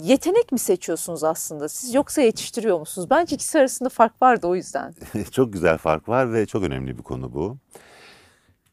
Yetenek 0.02 0.52
mi 0.52 0.60
seçiyorsunuz 0.60 1.24
aslında 1.24 1.70
siz 1.70 1.94
yoksa 1.94 2.22
yetiştiriyor 2.22 2.80
musunuz? 2.80 3.10
Bence 3.10 3.36
ikisi 3.36 3.60
arasında 3.60 3.90
fark 3.90 4.22
vardı 4.22 4.48
o 4.48 4.56
yüzden. 4.56 4.94
çok 5.32 5.54
güzel 5.54 5.78
fark 5.78 6.10
var 6.10 6.34
ve 6.34 6.46
çok 6.46 6.64
önemli 6.64 6.98
bir 6.98 7.04
konu 7.04 7.34
bu. 7.34 7.58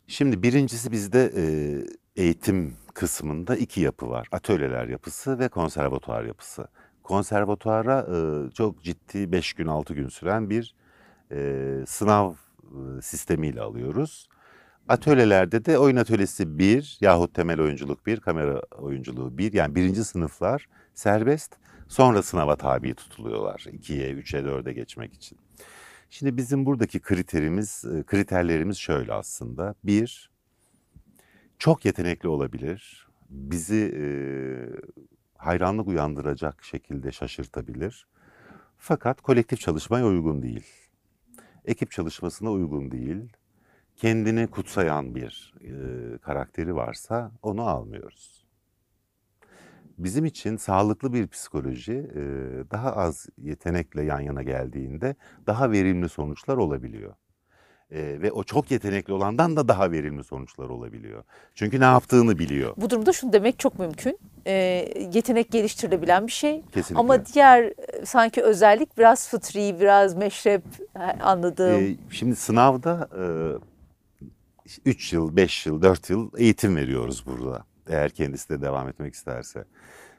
Şimdi 0.07 0.43
birincisi 0.43 0.93
bizde 0.93 1.33
e, 1.37 1.43
eğitim 2.23 2.77
kısmında 2.95 3.57
iki 3.57 3.81
yapı 3.81 4.11
var. 4.11 4.29
Atölyeler 4.33 4.89
yapısı 4.89 5.39
ve 5.39 5.49
konservatuar 5.49 6.25
yapısı. 6.25 6.69
Konservatuara 7.03 8.07
e, 8.11 8.51
çok 8.51 8.83
ciddi 8.83 9.33
5 9.33 9.53
gün 9.53 9.67
6 9.67 9.95
gün 9.95 10.09
süren 10.09 10.51
bir 10.51 10.75
e, 11.33 11.85
sınav 11.87 12.35
sistemiyle 13.03 13.61
alıyoruz. 13.61 14.29
Atölyelerde 14.89 15.65
de 15.65 15.79
oyun 15.79 15.97
atölyesi 15.97 16.59
1 16.59 16.99
yahut 17.01 17.35
temel 17.35 17.61
oyunculuk 17.61 18.07
1, 18.07 18.21
kamera 18.21 18.61
oyunculuğu 18.79 19.39
1 19.39 19.53
yani 19.53 19.75
birinci 19.75 20.05
sınıflar 20.05 20.69
serbest 20.95 21.57
sonra 21.89 22.23
sınava 22.23 22.57
tabi 22.57 22.95
tutuluyorlar 22.95 23.61
2'ye 23.61 24.13
3'e 24.13 24.41
4'e 24.41 24.73
geçmek 24.73 25.15
için. 25.15 25.39
Şimdi 26.11 26.37
bizim 26.37 26.67
buradaki 26.67 27.01
kriterimiz, 27.01 27.85
e, 27.85 28.03
kriterlerimiz 28.03 28.77
şöyle 28.77 29.13
aslında. 29.13 29.75
Bir, 29.85 30.31
çok 31.59 31.85
yetenekli 31.85 32.29
olabilir. 32.29 33.07
Bizi 33.31 33.95
e, 33.97 34.05
hayranlık 35.37 35.89
uyandıracak 35.89 36.65
şekilde 36.65 37.13
şaşırtabilir. 37.13 38.07
Fakat 38.79 39.21
kolektif 39.21 39.61
çalışmaya 39.61 40.07
uygun 40.07 40.43
değil. 40.43 40.67
Ekip 41.65 41.91
çalışmasına 41.91 42.51
uygun 42.51 42.91
değil. 42.91 43.33
Kendini 44.03 44.47
kutsayan 44.47 45.15
bir 45.15 45.55
e, 45.61 45.73
karakteri 46.19 46.75
varsa 46.75 47.31
onu 47.43 47.63
almıyoruz. 47.69 48.45
Bizim 49.99 50.25
için 50.25 50.57
sağlıklı 50.57 51.13
bir 51.13 51.29
psikoloji 51.29 51.93
e, 51.93 52.21
daha 52.71 52.93
az 52.93 53.29
yetenekle 53.39 54.03
yan 54.03 54.21
yana 54.21 54.43
geldiğinde 54.43 55.17
daha 55.47 55.71
verimli 55.71 56.09
sonuçlar 56.09 56.57
olabiliyor. 56.57 57.15
E, 57.91 58.23
ve 58.23 58.33
o 58.33 58.45
çok 58.45 58.71
yetenekli 58.71 59.13
olandan 59.13 59.57
da 59.57 59.69
daha 59.69 59.91
verimli 59.91 60.25
sonuçlar 60.25 60.69
olabiliyor. 60.69 61.25
Çünkü 61.55 61.81
ne 61.81 61.85
yaptığını 61.85 62.39
biliyor 62.39 62.75
Bu 62.77 62.91
durumda 62.91 63.13
şunu 63.13 63.33
demek 63.33 63.59
çok 63.59 63.79
mümkün. 63.79 64.19
E, 64.47 64.53
yetenek 65.13 65.51
geliştirilebilen 65.51 66.27
bir 66.27 66.33
şey. 66.33 66.63
kesinlikle. 66.73 67.01
Ama 67.01 67.27
diğer 67.27 67.63
e, 67.63 68.07
sanki 68.07 68.43
özellik 68.43 68.99
biraz 68.99 69.29
fıtri, 69.29 69.81
biraz 69.81 70.17
meşrep 70.17 70.63
e, 70.97 71.23
anladığım. 71.23 71.81
E, 71.81 71.97
şimdi 72.11 72.37
sınavda 72.37 73.09
3 74.85 75.13
yıl, 75.13 75.37
5 75.37 75.67
yıl, 75.67 75.83
4 75.83 76.11
yıl 76.11 76.31
eğitim 76.37 76.77
veriyoruz 76.77 77.25
burada. 77.27 77.65
Eğer 77.89 78.11
kendisi 78.11 78.49
de 78.49 78.63
devam 78.63 78.89
etmek 78.89 79.15
isterse. 79.15 79.65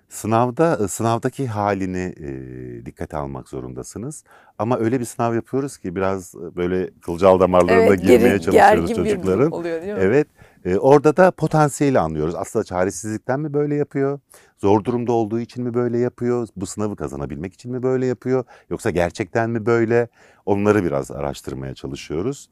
Sınavda 0.09 0.79
e, 0.83 0.87
sınavdaki 0.87 1.47
halini 1.47 2.13
e, 2.19 2.85
dikkate 2.85 3.17
almak 3.17 3.49
zorundasınız. 3.49 4.23
Ama 4.57 4.77
öyle 4.79 4.99
bir 4.99 5.05
sınav 5.05 5.35
yapıyoruz 5.35 5.77
ki 5.77 5.95
biraz 5.95 6.35
e, 6.35 6.55
böyle 6.55 6.89
kılcal 7.01 7.39
damarlarına 7.39 7.95
girmeye 7.95 8.37
geri- 8.37 8.41
çalışıyoruz 8.41 8.93
çocukların. 8.95 9.51
oluyor 9.51 9.81
değil 9.81 9.93
mi? 9.93 9.99
Evet. 10.01 10.27
E, 10.65 10.77
orada 10.77 11.17
da 11.17 11.31
potansiyeli 11.31 11.99
anlıyoruz. 11.99 12.35
Aslında 12.35 12.65
çaresizlikten 12.65 13.39
mi 13.39 13.53
böyle 13.53 13.75
yapıyor? 13.75 14.19
Zor 14.57 14.83
durumda 14.83 15.11
olduğu 15.11 15.39
için 15.39 15.63
mi 15.63 15.73
böyle 15.73 15.99
yapıyor? 15.99 16.47
Bu 16.55 16.65
sınavı 16.65 16.95
kazanabilmek 16.95 17.53
için 17.53 17.71
mi 17.71 17.83
böyle 17.83 18.05
yapıyor? 18.05 18.43
Yoksa 18.69 18.89
gerçekten 18.89 19.49
mi 19.49 19.65
böyle? 19.65 20.07
Onları 20.45 20.83
biraz 20.83 21.11
araştırmaya 21.11 21.73
çalışıyoruz. 21.73 22.49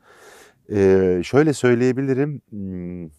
E, 0.71 1.21
şöyle 1.23 1.53
söyleyebilirim. 1.53 2.41
hmm, 2.49 3.09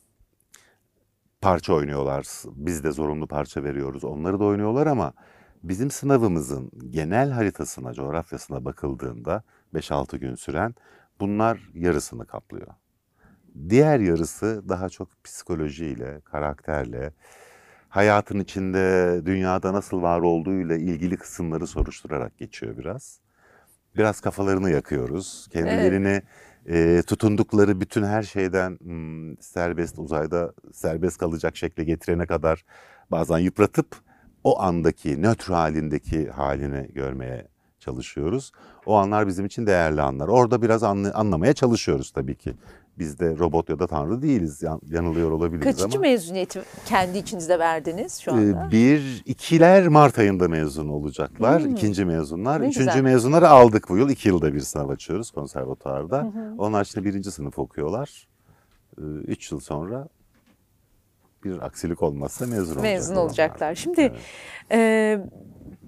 Parça 1.40 1.74
oynuyorlar. 1.74 2.26
Biz 2.56 2.84
de 2.84 2.92
zorunlu 2.92 3.26
parça 3.26 3.64
veriyoruz. 3.64 4.04
Onları 4.04 4.40
da 4.40 4.44
oynuyorlar 4.44 4.86
ama 4.86 5.12
bizim 5.62 5.90
sınavımızın 5.90 6.70
genel 6.90 7.30
haritasına, 7.30 7.94
coğrafyasına 7.94 8.64
bakıldığında 8.64 9.42
5-6 9.74 10.16
gün 10.18 10.34
süren 10.34 10.74
bunlar 11.20 11.70
yarısını 11.74 12.26
kaplıyor. 12.26 12.66
Diğer 13.68 14.00
yarısı 14.00 14.62
daha 14.68 14.88
çok 14.88 15.08
psikolojiyle, 15.24 16.20
karakterle, 16.24 17.12
hayatın 17.88 18.38
içinde 18.40 19.20
dünyada 19.26 19.72
nasıl 19.72 20.02
var 20.02 20.20
olduğuyla 20.20 20.76
ilgili 20.76 21.16
kısımları 21.16 21.66
soruşturarak 21.66 22.38
geçiyor 22.38 22.78
biraz. 22.78 23.20
Biraz 23.96 24.20
kafalarını 24.20 24.70
yakıyoruz. 24.70 25.48
Kendilerini 25.52 26.22
e, 26.68 27.02
tutundukları 27.06 27.80
bütün 27.80 28.02
her 28.04 28.22
şeyden 28.22 28.78
hmm, 28.82 29.36
serbest 29.40 29.98
uzayda 29.98 30.52
serbest 30.72 31.18
kalacak 31.18 31.56
şekle 31.56 31.84
getirene 31.84 32.26
kadar 32.26 32.64
bazen 33.10 33.38
yıpratıp 33.38 33.86
o 34.44 34.60
andaki 34.60 35.22
nötr 35.22 35.52
halindeki 35.52 36.30
halini 36.30 36.88
görmeye 36.94 37.48
çalışıyoruz. 37.78 38.52
O 38.86 38.94
anlar 38.94 39.26
bizim 39.26 39.46
için 39.46 39.66
değerli 39.66 40.02
anlar. 40.02 40.28
Orada 40.28 40.62
biraz 40.62 40.82
anlı- 40.82 41.12
anlamaya 41.14 41.52
çalışıyoruz 41.52 42.10
tabii 42.10 42.34
ki. 42.34 42.54
Biz 43.02 43.18
de 43.18 43.38
robot 43.38 43.68
ya 43.68 43.78
da 43.78 43.86
tanrı 43.86 44.22
değiliz. 44.22 44.62
Yan- 44.62 44.80
yanılıyor 44.90 45.30
olabiliriz 45.30 45.64
Kaçıncı 45.76 45.98
ama. 45.98 46.02
mezuniyeti 46.08 46.62
kendi 46.86 47.18
içinizde 47.18 47.58
verdiniz 47.58 48.18
şu 48.20 48.30
Ee, 48.30 48.34
anda? 48.34 48.68
Bir, 48.72 49.22
ikiler 49.26 49.88
Mart 49.88 50.18
ayında 50.18 50.48
mezun 50.48 50.88
olacaklar. 50.88 51.62
Hmm. 51.62 51.72
İkinci 51.72 52.04
mezunlar. 52.04 52.62
Ne 52.62 52.66
Üçüncü 52.68 52.86
güzel. 52.86 53.02
mezunları 53.02 53.48
aldık 53.48 53.88
bu 53.88 53.96
yıl. 53.96 54.10
İki 54.10 54.28
yılda 54.28 54.54
bir 54.54 54.60
sınav 54.60 54.88
açıyoruz 54.88 55.30
konservatuarda. 55.30 56.18
Hı 56.18 56.26
hı. 56.26 56.54
Onlar 56.58 56.84
şimdi 56.84 57.06
birinci 57.08 57.30
sınıf 57.30 57.58
okuyorlar. 57.58 58.28
Ee, 58.98 59.02
Üç 59.26 59.52
yıl 59.52 59.60
sonra 59.60 60.08
bir 61.44 61.66
aksilik 61.66 62.02
olmazsa 62.02 62.46
mezun 62.46 62.60
olacaklar. 62.64 62.82
Mezun 62.82 63.16
olacaklar. 63.16 63.74
Şimdi 63.74 64.00
Evet. 64.00 64.16
e, 64.72 65.18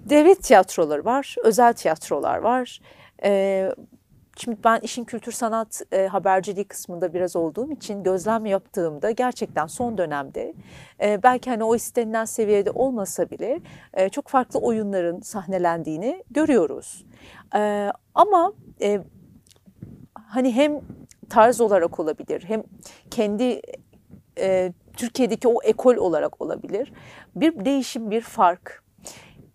devlet 0.08 0.42
tiyatroları 0.42 1.04
var, 1.04 1.36
özel 1.44 1.72
tiyatrolar 1.72 2.38
var. 2.38 2.80
E, 3.24 3.70
şimdi 4.36 4.58
ben 4.64 4.80
işin 4.80 5.04
kültür 5.04 5.32
sanat 5.32 5.82
e, 5.92 6.06
haberciliği 6.06 6.64
kısmında 6.64 7.14
biraz 7.14 7.36
olduğum 7.36 7.72
için 7.72 8.02
gözlem 8.02 8.46
yaptığımda 8.46 9.10
gerçekten 9.10 9.66
son 9.66 9.98
dönemde 9.98 10.54
e, 11.02 11.22
belki 11.22 11.50
hani 11.50 11.64
o 11.64 11.76
istenilen 11.76 12.24
seviyede 12.24 12.70
olmasa 12.70 13.30
bile 13.30 13.60
e, 13.94 14.08
çok 14.08 14.28
farklı 14.28 14.60
oyunların 14.60 15.20
sahnelendiğini 15.20 16.24
görüyoruz. 16.30 17.04
E, 17.54 17.90
ama 18.14 18.52
e, 18.80 19.00
hani 20.14 20.52
hem 20.52 20.80
tarz 21.28 21.60
olarak 21.60 22.00
olabilir 22.00 22.44
hem 22.46 22.62
kendi 23.10 23.60
e, 24.38 24.72
Türkiye'deki 24.96 25.48
o 25.48 25.62
ekol 25.62 25.96
olarak 25.96 26.42
olabilir. 26.42 26.92
Bir 27.36 27.64
değişim, 27.64 28.10
bir 28.10 28.20
fark. 28.20 28.83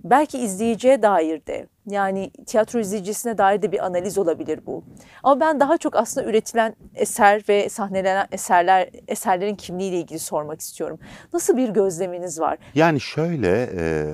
Belki 0.03 0.37
izleyiciye 0.37 1.01
dair 1.01 1.45
de 1.45 1.67
yani 1.85 2.31
tiyatro 2.45 2.79
izleyicisine 2.79 3.37
dair 3.37 3.61
de 3.61 3.71
bir 3.71 3.85
analiz 3.85 4.17
olabilir 4.17 4.59
bu. 4.65 4.83
Ama 5.23 5.39
ben 5.39 5.59
daha 5.59 5.77
çok 5.77 5.95
aslında 5.95 6.29
üretilen 6.29 6.75
eser 6.95 7.43
ve 7.49 7.69
sahnelenen 7.69 8.27
eserler 8.31 8.89
eserlerin 9.07 9.55
kimliğiyle 9.55 9.99
ilgili 9.99 10.19
sormak 10.19 10.61
istiyorum. 10.61 10.99
Nasıl 11.33 11.57
bir 11.57 11.69
gözleminiz 11.69 12.39
var? 12.39 12.57
Yani 12.75 12.99
şöyle, 12.99 13.69
e, 13.77 14.13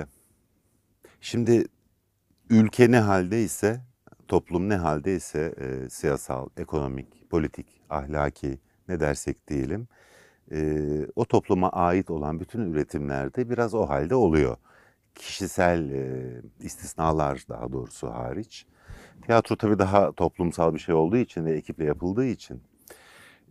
şimdi 1.22 1.66
ülke 2.50 2.92
ne 2.92 3.00
halde 3.00 3.42
ise, 3.42 3.82
toplum 4.28 4.70
ne 4.70 4.76
halde 4.76 5.16
ise 5.16 5.54
e, 5.58 5.90
siyasal, 5.90 6.50
ekonomik, 6.58 7.30
politik, 7.30 7.82
ahlaki 7.90 8.60
ne 8.88 9.00
dersek 9.00 9.48
diyelim, 9.48 9.88
e, 10.52 10.80
o 11.16 11.26
topluma 11.26 11.70
ait 11.70 12.10
olan 12.10 12.40
bütün 12.40 12.72
üretimlerde 12.74 13.50
biraz 13.50 13.74
o 13.74 13.90
halde 13.90 14.16
oluyor. 14.16 14.58
Kişisel 15.16 15.90
e, 15.90 16.42
istisnalar 16.60 17.44
daha 17.50 17.72
doğrusu 17.72 18.08
hariç. 18.10 18.66
Tiyatro 19.26 19.56
tabii 19.56 19.80
daha 19.80 20.12
toplumsal 20.12 20.74
bir 20.74 20.80
şey 20.80 20.96
olduğu 20.96 21.18
için 21.18 21.46
ve 21.46 21.52
ekiple 21.52 21.84
yapıldığı 21.86 22.26
için. 22.26 22.62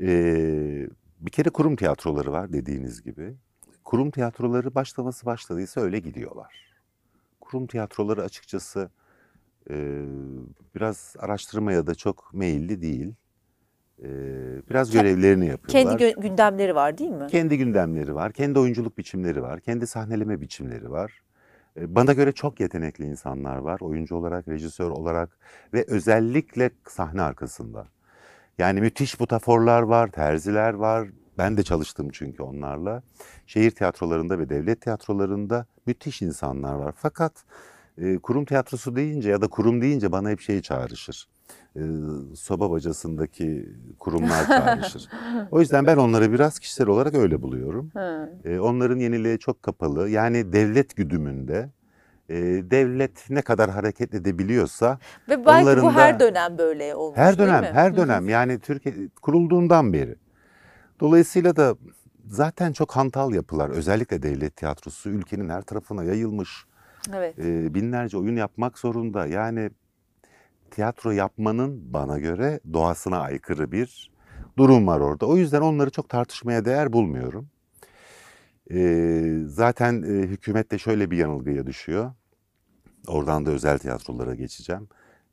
e, 0.01 0.87
bir 1.21 1.31
kere 1.31 1.51
kurum 1.51 1.77
tiyatroları 1.77 2.33
var 2.33 2.53
dediğiniz 2.53 3.03
gibi. 3.03 3.35
Kurum 3.85 4.11
tiyatroları 4.11 4.75
başlaması 4.75 5.27
başladıysa 5.27 5.81
öyle 5.81 5.99
gidiyorlar. 5.99 6.75
Kurum 7.41 7.67
tiyatroları 7.67 8.23
açıkçası 8.23 8.91
e, 9.71 10.03
biraz 10.75 11.15
araştırmaya 11.19 11.87
da 11.87 11.95
çok 11.95 12.31
meyilli 12.35 12.83
değil. 12.83 13.15
E, 14.03 14.09
biraz 14.71 14.91
görevlerini 14.91 15.47
yapıyorlar. 15.47 15.99
Kendi 15.99 16.15
gündemleri 16.21 16.75
var 16.75 16.99
değil 16.99 17.11
mi? 17.11 17.27
Kendi 17.31 17.59
gündemleri 17.59 18.15
var, 18.15 18.33
kendi 18.33 18.59
oyunculuk 18.59 18.99
biçimleri 18.99 19.43
var, 19.43 19.61
kendi 19.61 19.87
sahneleme 19.87 20.41
biçimleri 20.41 20.91
var. 20.91 21.23
Bana 21.77 22.13
göre 22.13 22.33
çok 22.33 22.61
yetenekli 22.61 23.05
insanlar 23.05 23.57
var, 23.57 23.81
oyuncu 23.81 24.17
olarak, 24.17 24.49
rejisör 24.49 24.91
olarak 24.91 25.39
ve 25.73 25.85
özellikle 25.89 26.71
sahne 26.89 27.23
arkasında. 27.23 27.87
Yani 28.59 28.81
müthiş 28.81 29.21
butaforlar 29.21 29.83
var, 29.83 30.09
terziler 30.13 30.75
var. 30.75 31.09
Ben 31.39 31.57
de 31.57 31.63
çalıştım 31.63 32.09
çünkü 32.13 32.43
onlarla. 32.43 33.03
Şehir 33.47 33.71
tiyatrolarında 33.71 34.39
ve 34.39 34.49
devlet 34.49 34.81
tiyatrolarında 34.81 35.67
müthiş 35.87 36.23
insanlar 36.23 36.75
var. 36.75 36.95
Fakat 36.97 37.45
e, 37.99 38.19
kurum 38.19 38.45
tiyatrosu 38.45 38.97
deyince 38.97 39.31
ya 39.31 39.41
da 39.41 39.49
kurum 39.49 39.83
deyince 39.83 40.13
bana 40.13 40.31
hep 40.31 40.41
şey 40.41 40.63
çağrışır. 40.63 41.29
E, 41.77 41.83
soba 42.35 42.71
bacasındaki 42.71 43.69
kurumlar 43.99 44.47
çağrışır. 44.47 45.09
O 45.51 45.61
yüzden 45.61 45.87
ben 45.87 45.97
onları 45.97 46.33
biraz 46.33 46.59
kişisel 46.59 46.87
olarak 46.89 47.15
öyle 47.15 47.43
buluyorum. 47.43 47.91
E, 48.45 48.59
onların 48.59 48.99
yeniliğe 48.99 49.39
çok 49.39 49.63
kapalı. 49.63 50.09
Yani 50.11 50.53
devlet 50.53 50.97
güdümünde 50.97 51.71
e, 52.29 52.37
devlet 52.71 53.31
ne 53.31 53.43
kadar 53.43 53.71
hareket 53.71 54.15
edebiliyorsa 54.15 54.99
Ve 55.29 55.47
belki 55.47 55.63
Onların 55.63 55.85
bu 55.87 55.93
her 55.93 56.21
da- 56.21 56.21
dönem 56.21 56.59
böyle 56.59 56.95
olmuş 56.95 57.19
her 57.19 57.39
değil 57.39 57.49
dönem, 57.49 57.63
mi? 57.63 57.71
her 57.73 57.97
dönem 57.97 58.29
yani 58.29 58.59
Türkiye 58.59 58.95
kurulduğundan 59.23 59.93
beri. 59.93 60.15
Dolayısıyla 61.01 61.57
da 61.57 61.77
zaten 62.27 62.73
çok 62.73 62.93
hantal 62.97 63.35
yapılar, 63.35 63.71
özellikle 63.71 64.23
devlet 64.23 64.57
tiyatrosu 64.57 65.11
ülkenin 65.11 65.49
her 65.49 65.63
tarafına 65.63 66.05
yayılmış. 66.05 66.65
Evet. 67.15 67.39
Ee, 67.39 67.75
binlerce 67.75 68.17
oyun 68.19 68.37
yapmak 68.37 68.79
zorunda. 68.79 69.27
Yani 69.27 69.71
tiyatro 70.75 71.11
yapmanın 71.11 71.93
bana 71.93 72.19
göre 72.19 72.61
doğasına 72.73 73.19
aykırı 73.21 73.73
bir 73.73 74.11
durum 74.59 74.87
var 74.87 75.01
orada. 75.01 75.27
O 75.27 75.37
yüzden 75.37 75.61
onları 75.61 75.91
çok 75.91 76.09
tartışmaya 76.09 76.65
değer 76.65 76.93
bulmuyorum. 76.93 77.49
Ee, 78.71 79.43
zaten 79.47 80.03
e, 80.03 80.07
hükümet 80.07 80.71
de 80.71 80.79
şöyle 80.79 81.11
bir 81.11 81.17
yanılgıya 81.17 81.67
düşüyor. 81.67 82.13
Oradan 83.09 83.47
da 83.47 83.51
özel 83.51 83.79
tiyatrolara 83.79 84.35
geçeceğim. 84.35 84.89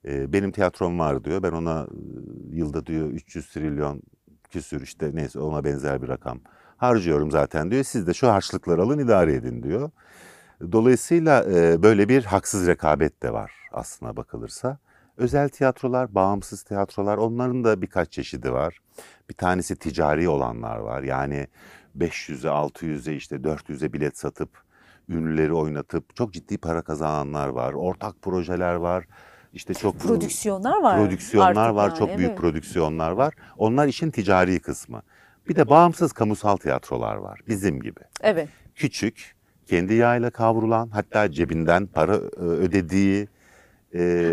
Ee, 0.06 0.34
benim 0.34 0.52
tiyatrom 0.52 1.00
var 1.00 1.24
diyor. 1.24 1.44
Ben 1.44 1.52
ona 1.52 1.88
e, 1.92 2.56
yılda 2.56 2.86
diyor 2.86 3.10
300 3.10 3.50
trilyon 3.50 4.02
küsür 4.50 4.82
işte 4.82 5.12
neyse 5.14 5.40
ona 5.40 5.64
benzer 5.64 6.02
bir 6.02 6.08
rakam 6.08 6.40
harcıyorum 6.78 7.32
zaten 7.32 7.72
diyor. 7.72 7.84
Siz 7.84 8.08
de 8.08 8.14
şu 8.14 8.28
harçlıkları 8.28 8.82
alın 8.82 9.00
idare 9.00 9.34
edin 9.34 9.64
diyor. 9.64 9.92
Dolayısıyla 10.72 11.44
e, 11.44 11.84
böyle 11.84 12.10
bir 12.10 12.24
haksız 12.24 12.68
rekabet 12.68 13.24
de 13.24 13.34
var 13.34 13.52
aslına 13.72 14.18
bakılırsa. 14.18 14.78
Özel 15.18 15.50
tiyatrolar, 15.50 16.16
bağımsız 16.16 16.64
tiyatrolar 16.64 17.18
onların 17.18 17.64
da 17.64 17.82
birkaç 17.82 18.12
çeşidi 18.12 18.54
var. 18.54 18.78
Bir 19.30 19.34
tanesi 19.34 19.76
ticari 19.76 20.30
olanlar 20.30 20.78
var. 20.78 21.04
Yani 21.04 21.48
500'e, 21.98 22.50
600'e 22.50 23.16
işte 23.16 23.36
400'e 23.36 23.94
bilet 23.94 24.18
satıp 24.18 24.50
ünlüleri 25.10 25.54
oynatıp 25.54 26.16
çok 26.16 26.34
ciddi 26.34 26.58
para 26.58 26.82
kazananlar 26.82 27.48
var. 27.48 27.74
Ortak 27.74 28.22
projeler 28.22 28.76
var. 28.76 29.08
İşte 29.54 29.74
çok 29.74 30.00
Prodüksiyonlar 30.00 30.82
var. 30.82 30.98
prodüksiyonlar 30.98 31.70
var, 31.70 31.90
yani, 31.90 31.98
çok 31.98 32.18
büyük 32.18 32.30
evet. 32.30 32.38
prodüksiyonlar 32.40 33.12
var. 33.12 33.34
Onlar 33.58 33.88
işin 33.88 34.12
ticari 34.12 34.60
kısmı. 34.60 35.02
Bir 35.50 35.56
de 35.56 35.70
bağımsız 35.70 36.14
kamusal 36.14 36.58
tiyatrolar 36.58 37.16
var 37.16 37.40
bizim 37.48 37.82
gibi. 37.82 38.00
Evet. 38.22 38.50
Küçük, 38.76 39.36
kendi 39.66 39.94
yağıyla 39.94 40.30
kavrulan, 40.30 40.90
hatta 40.90 41.32
cebinden 41.32 41.86
para 41.86 42.16
e, 42.16 42.20
ödediği 42.40 43.28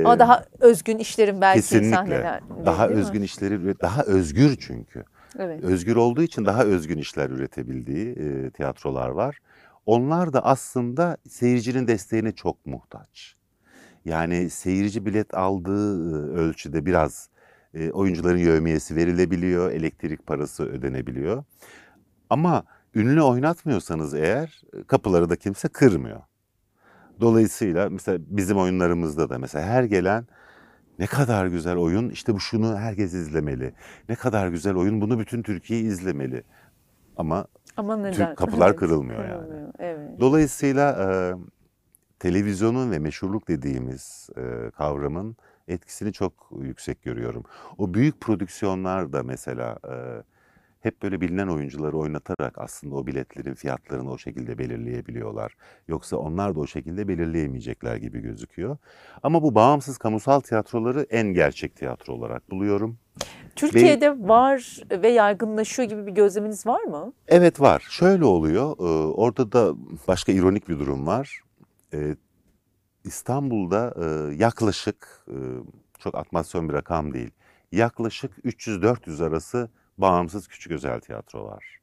Ama 0.04 0.18
daha 0.18 0.44
özgün 0.60 0.98
işlerin 0.98 1.40
belki 1.40 1.60
kesinlikle 1.60 1.94
sahneler. 1.94 2.40
daha 2.66 2.88
değil 2.88 2.98
mi? 2.98 3.04
özgün 3.04 3.22
işleri 3.22 3.54
üret- 3.54 3.80
daha 3.80 4.02
özgür 4.02 4.56
çünkü. 4.60 5.04
Evet. 5.38 5.64
Özgür 5.64 5.96
olduğu 5.96 6.22
için 6.22 6.44
daha 6.44 6.64
özgün 6.64 6.98
işler 6.98 7.30
üretebildiği 7.30 8.12
e, 8.18 8.50
tiyatrolar 8.50 9.08
var. 9.08 9.38
Onlar 9.86 10.32
da 10.32 10.44
aslında 10.44 11.16
seyircinin 11.28 11.86
desteğine 11.86 12.32
çok 12.32 12.66
muhtaç. 12.66 13.36
Yani 14.04 14.50
seyirci 14.50 15.06
bilet 15.06 15.34
aldığı 15.34 16.10
e, 16.10 16.38
ölçüde 16.38 16.86
biraz 16.86 17.28
e, 17.74 17.90
oyuncuların 17.90 18.38
yevmiyesi 18.38 18.96
verilebiliyor, 18.96 19.70
elektrik 19.72 20.26
parası 20.26 20.64
ödenebiliyor. 20.64 21.44
Ama 22.30 22.64
ünlü 22.94 23.22
oynatmıyorsanız 23.22 24.14
eğer 24.14 24.62
e, 24.72 24.82
kapıları 24.84 25.30
da 25.30 25.36
kimse 25.36 25.68
kırmıyor. 25.68 26.20
Dolayısıyla 27.20 27.90
mesela 27.90 28.18
bizim 28.26 28.58
oyunlarımızda 28.58 29.30
da 29.30 29.38
mesela 29.38 29.66
her 29.66 29.84
gelen 29.84 30.26
ne 30.98 31.06
kadar 31.06 31.46
güzel 31.46 31.76
oyun 31.76 32.10
işte 32.10 32.34
bu 32.34 32.40
şunu 32.40 32.78
herkes 32.78 33.14
izlemeli. 33.14 33.74
Ne 34.08 34.14
kadar 34.14 34.48
güzel 34.48 34.74
oyun 34.76 35.00
bunu 35.00 35.18
bütün 35.18 35.42
Türkiye 35.42 35.80
izlemeli. 35.80 36.42
Ama 37.16 37.46
Ama 37.76 37.96
neden? 37.96 38.34
kapılar 38.34 38.66
Evet, 38.70 38.78
kırılmıyor 38.78 39.24
yani. 39.24 39.38
kırılmıyor, 39.38 39.72
Evet. 39.78 40.20
Dolayısıyla 40.20 40.90
e, 40.92 41.08
televizyonun 42.18 42.90
ve 42.90 42.98
meşhurluk 42.98 43.48
dediğimiz 43.48 44.30
e, 44.36 44.70
kavramın 44.70 45.36
etkisini 45.68 46.12
çok 46.12 46.50
yüksek 46.60 47.02
görüyorum. 47.02 47.44
O 47.78 47.94
büyük 47.94 48.20
prodüksiyonlar 48.20 49.12
da 49.12 49.22
mesela 49.22 49.78
e, 49.84 49.94
hep 50.80 51.02
böyle 51.02 51.20
bilinen 51.20 51.48
oyuncuları 51.48 51.98
oynatarak 51.98 52.58
aslında 52.58 52.94
o 52.94 53.06
biletlerin 53.06 53.54
fiyatlarını 53.54 54.10
o 54.10 54.18
şekilde 54.18 54.58
belirleyebiliyorlar. 54.58 55.56
Yoksa 55.88 56.16
onlar 56.16 56.54
da 56.54 56.60
o 56.60 56.66
şekilde 56.66 57.08
belirleyemeyecekler 57.08 57.96
gibi 57.96 58.20
gözüküyor. 58.20 58.76
Ama 59.22 59.42
bu 59.42 59.54
bağımsız 59.54 59.98
kamusal 59.98 60.40
tiyatroları 60.40 61.06
en 61.10 61.26
gerçek 61.26 61.76
tiyatro 61.76 62.12
olarak 62.12 62.50
buluyorum. 62.50 62.98
Türkiye'de 63.56 64.10
var 64.28 64.82
ve 64.90 65.08
yaygınlaşıyor 65.08 65.88
gibi 65.88 66.06
bir 66.06 66.12
gözleminiz 66.12 66.66
var 66.66 66.82
mı? 66.82 67.12
Evet 67.28 67.60
var. 67.60 67.86
Şöyle 67.90 68.24
oluyor. 68.24 68.78
e, 68.78 69.06
Orada 69.12 69.52
da 69.52 69.74
başka 70.08 70.32
ironik 70.32 70.68
bir 70.68 70.78
durum 70.78 71.06
var. 71.06 71.40
E, 71.94 72.16
İstanbul'da 73.04 73.94
e, 73.96 74.34
yaklaşık 74.34 75.26
çok 75.98 76.14
atmasyon 76.14 76.68
bir 76.68 76.74
rakam 76.74 77.14
değil. 77.14 77.30
Yaklaşık 77.72 78.38
300-400 78.38 79.24
arası 79.24 79.70
bağımsız 79.98 80.48
küçük 80.48 80.72
özel 80.72 81.00
tiyatro 81.00 81.44
var. 81.44 81.78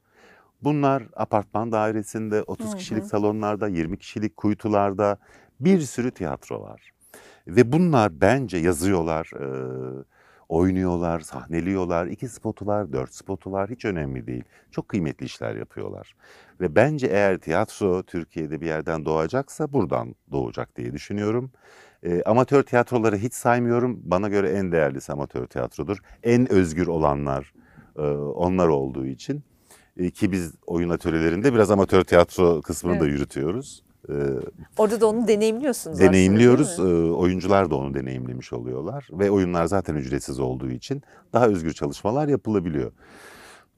Bunlar 0.62 1.04
apartman 1.16 1.72
dairesinde, 1.72 2.44
30 2.44 2.68
Hı 2.68 2.74
hı. 2.74 2.78
kişilik 2.78 3.06
salonlarda, 3.06 3.68
20 3.68 3.98
kişilik 3.98 4.38
kuytularda 4.38 5.18
bir 5.60 5.82
sürü 5.82 6.12
tiyatro 6.12 6.62
var. 6.62 6.92
Ve 7.48 7.72
bunlar 7.72 8.22
bence 8.22 8.58
yazıyorlar, 8.58 9.32
e, 9.40 9.48
oynuyorlar, 10.50 11.20
sahneliyorlar. 11.20 12.08
İki 12.08 12.28
spotu 12.28 12.66
var, 12.66 12.94
dört 12.94 13.14
spotu 13.14 13.52
var 13.52 13.70
hiç 13.70 13.86
önemli 13.86 14.28
değil. 14.28 14.44
Çok 14.72 14.90
kıymetli 14.90 15.26
işler 15.26 15.56
yapıyorlar. 15.56 16.16
Ve 16.62 16.76
bence 16.76 17.08
eğer 17.08 17.38
tiyatro 17.38 18.04
Türkiye'de 18.04 18.62
bir 18.62 18.66
yerden 18.66 19.06
doğacaksa 19.06 19.74
buradan 19.74 20.16
doğacak 20.32 20.76
diye 20.78 20.94
düşünüyorum. 20.94 21.52
E, 22.04 22.24
amatör 22.24 22.64
tiyatroları 22.64 23.18
hiç 23.18 23.34
saymıyorum. 23.34 24.00
Bana 24.04 24.30
göre 24.30 24.50
en 24.50 24.72
değerlisi 24.72 25.12
amatör 25.14 25.46
tiyatrodur. 25.46 25.98
En 26.24 26.52
özgür 26.52 26.88
olanlar 26.88 27.54
onlar 28.36 28.68
olduğu 28.68 29.06
için. 29.06 29.44
E, 29.98 30.10
ki 30.10 30.32
biz 30.32 30.54
oyun 30.68 30.90
atölyelerinde 30.90 31.54
biraz 31.54 31.72
amatör 31.72 32.04
tiyatro 32.04 32.62
kısmını 32.62 33.00
da 33.00 33.06
Evet. 33.06 33.14
yürütüyoruz. 33.14 33.84
E, 34.10 34.14
Orada 34.78 35.02
da 35.02 35.08
onu 35.08 35.28
deneyimliyorsunuz 35.28 35.96
aslında, 35.98 36.10
deneyimliyoruz. 36.10 36.80
E, 36.80 36.84
oyuncular 37.14 37.70
da 37.70 37.76
onu 37.76 37.94
deneyimlemiş 37.94 38.54
oluyorlar. 38.54 39.08
Ve 39.12 39.32
oyunlar 39.32 39.66
zaten 39.66 39.96
ücretsiz 39.96 40.40
olduğu 40.40 40.70
için 40.70 41.02
daha 41.34 41.48
özgür 41.48 41.74
çalışmalar 41.74 42.28
yapılabiliyor. 42.28 42.92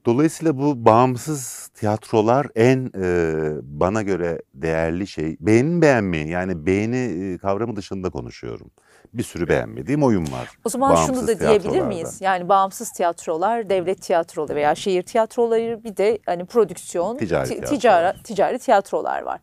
Dolayısıyla 0.06 0.58
bu 0.58 0.84
bağımsız 0.84 1.68
tiyatrolar 1.74 2.46
en 2.54 2.90
e, 3.00 3.34
bana 3.62 4.02
göre 4.02 4.42
değerli 4.54 5.06
şey. 5.06 5.36
Beğeni 5.40 5.82
beğenmeyi 5.82 6.28
yani 6.28 6.66
beğeni 6.66 6.96
e, 6.96 7.38
kavramı 7.38 7.76
dışında 7.76 8.10
konuşuyorum. 8.10 8.70
Bir 9.18 9.22
sürü 9.22 9.48
beğenmediğim 9.48 10.02
oyun 10.02 10.22
var. 10.22 10.50
O 10.64 10.68
zaman 10.68 10.94
şunu 10.94 11.16
bağımsız 11.16 11.28
da 11.28 11.40
diyebilir 11.40 11.82
miyiz? 11.82 12.18
Yani 12.20 12.48
bağımsız 12.48 12.90
tiyatrolar, 12.92 13.70
devlet 13.70 14.02
tiyatroları 14.02 14.56
veya 14.56 14.74
şehir 14.74 15.02
tiyatroları 15.02 15.84
bir 15.84 15.96
de 15.96 16.18
hani 16.26 16.44
prodüksiyon, 16.44 17.16
Ticari 17.16 17.48
ti- 17.48 17.54
tiyatrolar. 17.54 17.74
ticari, 17.76 18.22
ticari 18.22 18.58
tiyatrolar 18.58 19.22
var. 19.22 19.40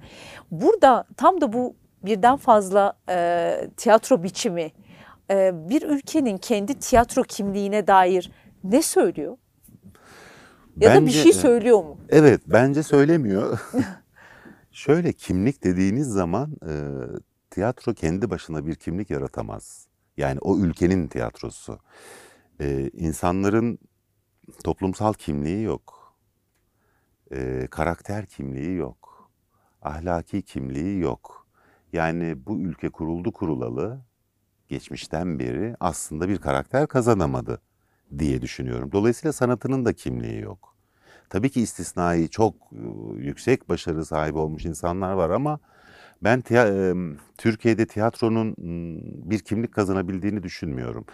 Burada 0.52 1.06
tam 1.18 1.42
da 1.42 1.54
bu 1.54 1.76
birden 2.06 2.38
fazla 2.38 2.94
e, 3.10 3.70
tiyatro 3.78 4.24
biçimi 4.24 4.72
e, 5.32 5.52
bir 5.70 5.82
ülkenin 5.82 6.38
kendi 6.38 6.80
tiyatro 6.80 7.24
kimliğine 7.24 7.88
dair 7.88 8.32
ne 8.64 8.82
söylüyor? 8.82 9.38
Ya 10.78 10.90
da 10.96 11.02
bir 11.02 11.06
Bence, 11.06 11.24
şey 11.24 11.34
söylüyor 11.34 11.78
mu? 11.84 11.98
Evet 12.10 12.42
bence 12.48 12.84
söylemiyor. 12.84 13.60
Şöyle 14.72 15.14
kimlik 15.14 15.64
dediğiniz 15.64 16.08
zaman 16.08 16.58
e, 16.68 16.74
tiyatro 17.56 17.94
kendi 17.94 18.30
başına 18.30 18.66
bir 18.66 18.76
kimlik 18.76 19.10
yaratamaz. 19.10 19.88
Yani 20.18 20.40
o 20.40 20.58
ülkenin 20.58 21.08
tiyatrosu. 21.08 21.80
E, 22.62 22.90
insanların 22.94 23.80
toplumsal 24.64 25.14
kimliği 25.14 25.64
yok. 25.64 26.16
E, 27.32 27.68
karakter 27.72 28.26
kimliği 28.26 28.76
yok. 28.76 29.32
Ahlaki 29.82 30.42
kimliği 30.42 31.00
yok. 31.00 31.48
Yani 31.94 32.46
bu 32.46 32.60
ülke 32.60 32.90
kuruldu 32.90 33.32
kurulalı 33.32 34.02
geçmişten 34.70 35.40
beri 35.40 35.76
aslında 35.80 36.30
bir 36.30 36.38
karakter 36.38 36.88
kazanamadı 36.88 37.62
diye 38.18 38.42
düşünüyorum. 38.42 38.92
Dolayısıyla 38.92 39.34
sanatının 39.34 39.86
da 39.86 39.94
kimliği 39.94 40.42
yok. 40.42 40.76
Tabii 41.30 41.50
ki 41.50 41.62
istisnai 41.62 42.30
çok 42.30 42.56
e, 42.56 42.86
yüksek 43.18 43.70
başarı 43.70 44.06
sahibi 44.06 44.38
olmuş 44.38 44.66
insanlar 44.66 45.14
var 45.14 45.30
ama 45.30 45.60
ben 46.26 46.42
tiya- 46.42 46.96
Türkiye'de 47.38 47.88
tiyatronun 47.88 48.56
bir 49.32 49.40
kimlik 49.40 49.74
kazanabildiğini 49.74 50.44
düşünmüyorum. 50.44 51.06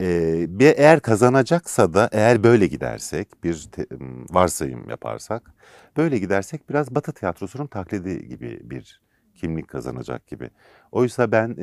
E, 0.00 0.46
bir 0.48 0.74
eğer 0.78 1.00
kazanacaksa 1.00 1.94
da 1.94 2.08
eğer 2.12 2.44
böyle 2.44 2.66
gidersek 2.66 3.44
bir 3.44 3.68
te- 3.72 3.86
varsayım 4.30 4.90
yaparsak 4.90 5.54
böyle 5.96 6.18
gidersek 6.18 6.70
biraz 6.70 6.94
Batı 6.94 7.12
tiyatrosunun 7.12 7.66
taklidi 7.66 8.28
gibi 8.28 8.60
bir 8.64 9.00
kimlik 9.34 9.68
kazanacak 9.68 10.26
gibi. 10.26 10.50
Oysa 10.92 11.32
ben 11.32 11.56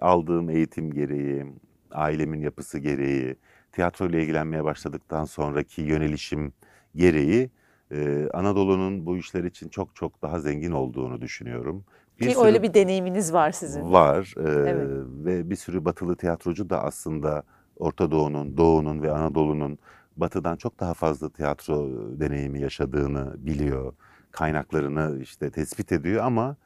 aldığım 0.00 0.50
eğitim 0.50 0.92
gereği, 0.94 1.46
ailemin 1.92 2.40
yapısı 2.40 2.78
gereği, 2.78 3.36
tiyatro 3.72 4.08
ile 4.08 4.22
ilgilenmeye 4.22 4.64
başladıktan 4.64 5.24
sonraki 5.24 5.82
yönelişim 5.82 6.52
gereği 6.96 7.50
e, 7.92 8.28
Anadolu'nun 8.34 9.06
bu 9.06 9.16
işler 9.16 9.44
için 9.44 9.68
çok 9.68 9.96
çok 9.96 10.22
daha 10.22 10.40
zengin 10.40 10.72
olduğunu 10.72 11.20
düşünüyorum. 11.20 11.84
Ki 12.18 12.30
sürü 12.34 12.44
öyle 12.44 12.62
bir 12.62 12.74
deneyiminiz 12.74 13.32
var 13.32 13.52
sizin. 13.52 13.92
var 13.92 14.34
e, 14.36 14.70
Evet. 14.70 14.88
ve 15.24 15.50
bir 15.50 15.56
sürü 15.56 15.84
batılı 15.84 16.16
tiyatrocu 16.16 16.70
da 16.70 16.82
aslında 16.84 17.42
Orta 17.76 18.10
Doğu'nun, 18.10 18.56
Doğu'nun 18.56 19.02
ve 19.02 19.12
Anadolu'nun 19.12 19.78
batıdan 20.16 20.56
çok 20.56 20.80
daha 20.80 20.94
fazla 20.94 21.30
tiyatro 21.30 21.88
deneyimi 22.20 22.60
yaşadığını 22.60 23.34
biliyor. 23.38 23.92
Kaynaklarını 24.30 25.18
işte 25.22 25.50
tespit 25.50 25.92
ediyor 25.92 26.24
ama 26.24 26.56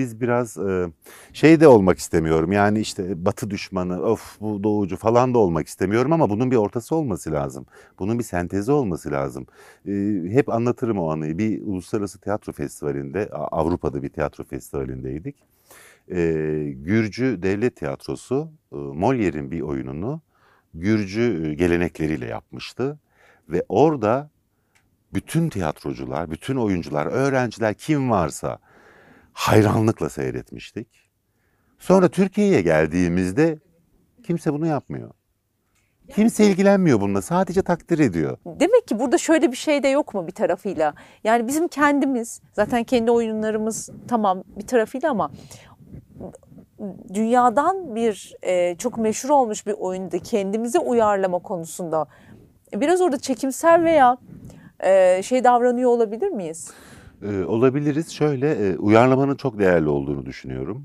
biz 0.00 0.20
biraz 0.20 0.58
e, 0.58 0.92
şey 1.32 1.60
de 1.60 1.68
olmak 1.68 1.98
istemiyorum. 1.98 2.52
Yani 2.52 2.80
işte 2.80 3.24
batı 3.24 3.50
düşmanı, 3.50 4.02
of 4.02 4.40
bu 4.40 4.64
doğucu 4.64 4.96
falan 4.96 5.34
da 5.34 5.38
olmak 5.38 5.66
istemiyorum 5.66 6.12
ama 6.12 6.30
bunun 6.30 6.50
bir 6.50 6.56
ortası 6.56 6.96
olması 6.96 7.32
lazım. 7.32 7.66
Bunun 7.98 8.18
bir 8.18 8.24
sentezi 8.24 8.72
olması 8.72 9.10
lazım. 9.10 9.46
E, 9.88 9.92
hep 10.30 10.48
anlatırım 10.48 10.98
o 10.98 11.10
anıyı. 11.10 11.38
Bir 11.38 11.62
uluslararası 11.62 12.20
tiyatro 12.20 12.52
festivalinde, 12.52 13.28
Avrupa'da 13.32 14.02
bir 14.02 14.08
tiyatro 14.08 14.44
festivalindeydik. 14.44 15.36
E, 16.10 16.18
Gürcü 16.76 17.42
Devlet 17.42 17.76
Tiyatrosu 17.76 18.48
e, 18.72 18.76
Molière'in 18.76 19.50
bir 19.50 19.60
oyununu 19.60 20.20
Gürcü 20.74 21.46
e, 21.46 21.54
gelenekleriyle 21.54 22.26
yapmıştı. 22.26 22.98
Ve 23.48 23.64
orada 23.68 24.30
bütün 25.14 25.48
tiyatrocular, 25.48 26.30
bütün 26.30 26.56
oyuncular, 26.56 27.06
öğrenciler 27.06 27.74
kim 27.74 28.10
varsa 28.10 28.58
hayranlıkla 29.32 30.08
seyretmiştik. 30.08 30.88
Sonra 31.78 32.08
Türkiye'ye 32.08 32.60
geldiğimizde 32.60 33.58
kimse 34.22 34.52
bunu 34.52 34.66
yapmıyor. 34.66 35.10
Kimse 36.14 36.46
ilgilenmiyor 36.46 37.00
bununla, 37.00 37.22
sadece 37.22 37.62
takdir 37.62 37.98
ediyor. 37.98 38.38
Demek 38.46 38.88
ki 38.88 38.98
burada 38.98 39.18
şöyle 39.18 39.52
bir 39.52 39.56
şey 39.56 39.82
de 39.82 39.88
yok 39.88 40.14
mu 40.14 40.26
bir 40.26 40.32
tarafıyla? 40.32 40.94
Yani 41.24 41.48
bizim 41.48 41.68
kendimiz 41.68 42.40
zaten 42.52 42.84
kendi 42.84 43.10
oyunlarımız 43.10 43.90
tamam 44.08 44.42
bir 44.58 44.66
tarafıyla 44.66 45.10
ama 45.10 45.30
dünyadan 47.14 47.94
bir 47.94 48.36
e, 48.42 48.76
çok 48.76 48.98
meşhur 48.98 49.28
olmuş 49.28 49.66
bir 49.66 49.72
oyunu 49.72 50.12
da 50.12 50.18
kendimize 50.18 50.78
uyarlama 50.78 51.38
konusunda 51.38 52.06
biraz 52.74 53.00
orada 53.00 53.18
çekimsel 53.18 53.84
veya 53.84 54.16
e, 54.80 55.22
şey 55.22 55.44
davranıyor 55.44 55.90
olabilir 55.90 56.28
miyiz? 56.28 56.70
Ee, 57.22 57.44
olabiliriz. 57.44 58.10
Şöyle 58.12 58.50
e, 58.50 58.76
uyarlamanın 58.76 59.36
çok 59.36 59.58
değerli 59.58 59.88
olduğunu 59.88 60.26
düşünüyorum. 60.26 60.84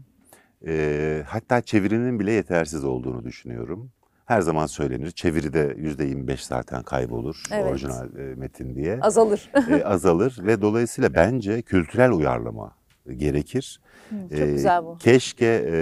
Ee, 0.67 1.23
hatta 1.27 1.61
çevirinin 1.61 2.19
bile 2.19 2.31
yetersiz 2.31 2.83
olduğunu 2.83 3.23
düşünüyorum. 3.25 3.89
Her 4.25 4.41
zaman 4.41 4.65
söylenir. 4.65 5.11
Çeviride 5.11 5.75
yüzde 5.77 6.03
25 6.03 6.45
zaten 6.45 6.83
kaybolur 6.83 7.43
Evet. 7.51 7.71
orijinal 7.71 8.15
e, 8.15 8.35
metin 8.35 8.75
diye. 8.75 8.99
Azalır. 9.01 9.51
E, 9.69 9.83
azalır 9.83 10.37
ve 10.45 10.61
dolayısıyla 10.61 11.13
bence 11.13 11.61
kültürel 11.61 12.11
uyarlama 12.11 12.75
gerekir. 13.17 13.81
Çok 14.29 14.39
Ee, 14.39 14.51
güzel 14.51 14.83
bu. 14.85 14.97
Keşke 14.97 15.65
e, 15.71 15.77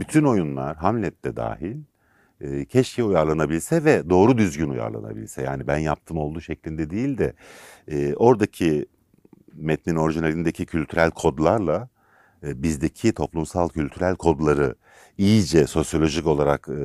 bütün 0.00 0.24
oyunlar 0.24 0.76
Hamlet 0.76 1.24
de 1.24 1.36
dahil 1.36 1.76
e, 2.40 2.64
keşke 2.64 3.04
uyarlanabilse 3.04 3.84
ve 3.84 4.10
doğru 4.10 4.38
düzgün 4.38 4.68
uyarlanabilse. 4.68 5.42
Yani 5.42 5.66
ben 5.66 5.78
yaptım 5.78 6.18
oldu 6.18 6.40
şeklinde 6.40 6.90
değil 6.90 7.18
de 7.18 7.32
e, 7.88 8.14
oradaki 8.14 8.86
metnin 9.58 9.96
orijinalindeki 9.96 10.66
kültürel 10.66 11.10
kodlarla 11.10 11.88
e, 12.42 12.62
bizdeki 12.62 13.12
toplumsal 13.12 13.68
kültürel 13.68 14.16
kodları 14.16 14.74
iyice 15.18 15.66
sosyolojik 15.66 16.26
olarak 16.26 16.68
e, 16.68 16.82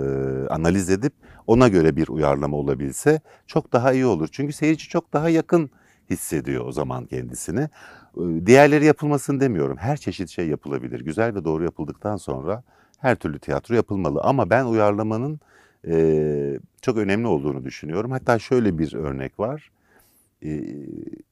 analiz 0.49 0.89
edip 0.89 1.13
ona 1.47 1.67
göre 1.67 1.95
bir 1.95 2.07
uyarlama 2.07 2.57
olabilse 2.57 3.21
çok 3.47 3.73
daha 3.73 3.93
iyi 3.93 4.05
olur. 4.05 4.29
Çünkü 4.31 4.53
seyirci 4.53 4.89
çok 4.89 5.13
daha 5.13 5.29
yakın 5.29 5.69
hissediyor 6.09 6.65
o 6.65 6.71
zaman 6.71 7.05
kendisini. 7.05 7.61
E, 7.61 8.45
Diğerleri 8.45 8.85
yapılmasın 8.85 9.39
demiyorum. 9.39 9.77
Her 9.77 9.97
çeşit 9.97 10.29
şey 10.29 10.47
yapılabilir. 10.47 10.99
Güzel 10.99 11.35
ve 11.35 11.45
doğru 11.45 11.63
yapıldıktan 11.63 12.17
sonra 12.17 12.63
her 12.99 13.15
türlü 13.15 13.39
tiyatro 13.39 13.75
yapılmalı. 13.75 14.21
Ama 14.23 14.49
ben 14.49 14.65
uyarlamanın 14.65 15.39
e, 15.87 16.59
çok 16.81 16.97
önemli 16.97 17.27
olduğunu 17.27 17.65
düşünüyorum. 17.65 18.11
Hatta 18.11 18.39
şöyle 18.39 18.77
bir 18.77 18.93
örnek 18.93 19.39
var. 19.39 19.71
E, 20.45 20.63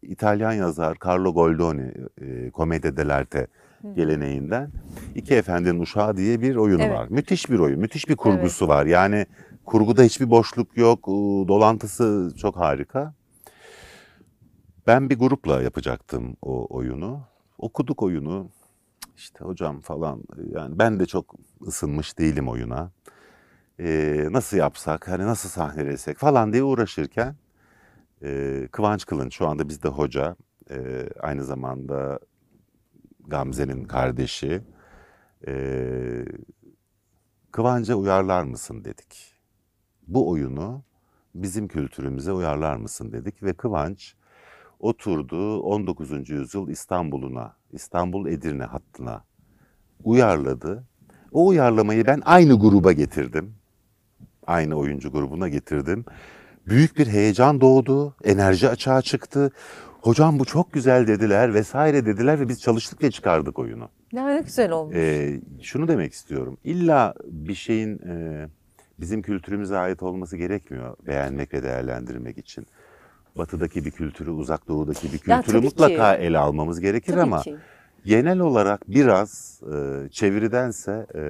İtalyan 0.01 0.53
yazar 0.53 0.97
Carlo 1.05 1.33
Goldoni, 1.33 1.93
e, 2.21 2.51
Commedia 2.51 2.97
dell'arte 2.97 3.47
geleneğinden 3.95 4.71
İki 5.15 5.35
Efendinin 5.35 5.79
Uşağı 5.79 6.17
diye 6.17 6.41
bir 6.41 6.55
oyunu 6.55 6.83
Evet. 6.83 6.91
var. 6.91 7.07
Müthiş 7.09 7.49
bir 7.49 7.59
oyun, 7.59 7.79
müthiş 7.79 8.09
bir 8.09 8.15
kurgusu 8.15 8.67
var. 8.67 8.85
Yani 8.85 9.25
kurguda 9.65 10.03
hiçbir 10.03 10.29
boşluk 10.29 10.77
yok, 10.77 10.99
e, 10.99 11.11
dolantısı 11.47 12.31
çok 12.37 12.57
harika. 12.57 13.13
Ben 14.87 15.09
bir 15.09 15.19
grupla 15.19 15.61
yapacaktım 15.61 16.37
o 16.41 16.67
oyunu. 16.77 17.21
Okuduk 17.57 18.03
oyunu. 18.03 18.49
İşte 19.17 19.45
hocam 19.45 19.79
falan 19.79 20.23
yani 20.55 20.79
ben 20.79 20.99
de 20.99 21.05
çok 21.05 21.35
ısınmış 21.67 22.17
değilim 22.19 22.49
oyuna. 22.49 22.91
Ee, 23.79 24.27
nasıl 24.31 24.57
yapsak, 24.57 25.07
hani 25.07 25.25
nasıl 25.25 25.49
sahnelesek 25.49 26.17
falan 26.17 26.53
diye 26.53 26.63
uğraşırken 26.63 27.35
e, 28.23 28.67
Kıvanç 28.71 29.05
Kılınç 29.05 29.35
şu 29.35 29.47
anda 29.47 29.69
bizde 29.69 29.87
hoca. 29.89 30.35
e, 30.69 31.09
aynı 31.19 31.43
zamanda 31.43 32.19
Gamze'nin 33.27 33.85
kardeşi. 33.85 34.61
E, 35.47 36.25
Kıvanç'a 37.51 37.95
uyarlar 37.95 38.43
mısın 38.43 38.83
dedik. 38.85 39.35
Bu 40.07 40.29
oyunu 40.29 40.83
bizim 41.35 41.67
kültürümüze 41.67 42.31
uyarlar 42.31 42.75
mısın 42.75 43.11
dedik 43.11 43.43
ve 43.43 43.53
Kıvanç 43.53 44.15
oturdu 44.79 45.59
19. 45.59 46.29
yüzyıl 46.29 46.69
İstanbul'una, 46.69 47.55
İstanbul 47.71 48.27
Edirne 48.27 48.63
hattına 48.63 49.23
uyarladı 50.03 50.83
O 51.31 51.47
uyarlamayı 51.47 52.05
ben 52.07 52.21
aynı 52.25 52.59
gruba 52.59 52.91
getirdim. 52.91 53.55
Aynı 54.47 54.75
oyuncu 54.75 55.11
grubuna 55.11 55.49
getirdim. 55.49 56.05
Büyük 56.69 56.97
bir 56.97 57.07
heyecan 57.07 57.61
doğdu, 57.61 58.15
enerji 58.23 58.69
açığa 58.69 59.01
çıktı. 59.01 59.51
Hocam 60.01 60.39
bu 60.39 60.45
çok 60.45 60.73
güzel 60.73 61.07
dediler 61.07 61.53
vesaire 61.53 62.05
dediler 62.05 62.39
ve 62.39 62.49
biz 62.49 62.61
çalıştık 62.61 63.03
ve 63.03 63.11
çıkardık 63.11 63.59
oyunu. 63.59 63.89
Ne 64.13 64.41
güzel 64.45 64.71
olmuş. 64.71 64.95
Ee, 64.95 65.41
şunu 65.61 65.87
demek 65.87 66.13
istiyorum. 66.13 66.57
İlla 66.63 67.13
bir 67.25 67.55
şeyin 67.55 67.99
e, 68.07 68.45
bizim 68.99 69.21
kültürümüze 69.21 69.77
ait 69.77 70.03
olması 70.03 70.37
gerekmiyor 70.37 70.97
beğenmek 71.07 71.53
ve 71.53 71.63
değerlendirmek 71.63 72.37
için. 72.37 72.67
Batıdaki 73.37 73.85
bir 73.85 73.91
kültürü, 73.91 74.31
uzak 74.31 74.67
doğudaki 74.67 75.13
bir 75.13 75.17
kültürü 75.17 75.61
mutlaka 75.61 76.15
ki. 76.15 76.21
ele 76.23 76.37
almamız 76.37 76.79
gerekir 76.79 77.11
Tabii 77.11 77.21
ama 77.21 77.41
ki. 77.41 77.57
Genel 78.05 78.39
olarak 78.39 78.81
biraz 78.91 79.61
e, 79.73 80.09
çeviridense 80.09 81.05
e, 81.15 81.21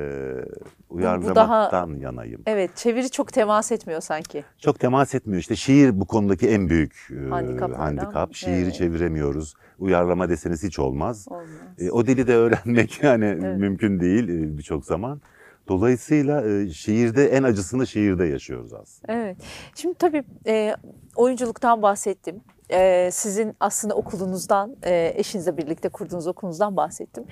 uyarlamaktan 0.90 1.96
yanayım. 1.96 2.42
Evet, 2.46 2.76
çeviri 2.76 3.10
çok 3.10 3.34
temas 3.34 3.72
etmiyor 3.72 4.02
sanki. 4.02 4.44
Çok 4.58 4.80
temas 4.80 5.16
etmiyor. 5.16 5.40
İşte 5.40 5.56
şiir 5.56 6.00
bu 6.00 6.06
konudaki 6.06 6.50
en 6.50 6.70
büyük 6.70 7.08
e, 7.12 7.30
handikap. 7.76 8.36
Şiiri 8.36 8.64
Evet. 8.64 8.74
çeviremiyoruz. 8.74 9.54
Uyarlama 9.80 10.30
deseniz 10.30 10.64
hiç 10.64 10.80
olmaz. 10.80 11.26
Olmaz. 11.30 11.48
E, 11.80 11.92
o 11.92 12.06
dili 12.08 12.28
de 12.28 12.36
öğrenmek 12.36 13.00
yani 13.04 13.26
Evet. 13.26 13.58
mümkün 13.60 14.00
değil 14.00 14.30
e, 14.30 14.58
birçok 14.58 14.86
zaman. 14.86 15.22
Dolayısıyla 15.68 16.48
e, 16.50 16.70
şiirde 16.70 17.28
en 17.28 17.44
acısını 17.44 17.88
şiirde 17.88 18.26
yaşıyoruz 18.26 18.74
aslında. 18.74 19.14
Evet. 19.14 19.38
Şimdi 19.76 19.96
tabii 19.96 20.24
e, 20.48 20.76
oyunculuktan 21.16 21.82
bahsettim. 21.82 22.42
E, 22.72 23.10
sizin 23.12 23.56
aslında 23.60 23.96
okulunuzdan, 23.96 24.76
e, 24.84 25.14
eşinizle 25.16 25.58
birlikte 25.58 25.90
kurduğunuz 25.90 26.28
okulunuzdan 26.28 26.78
bahsettim. 26.78 27.26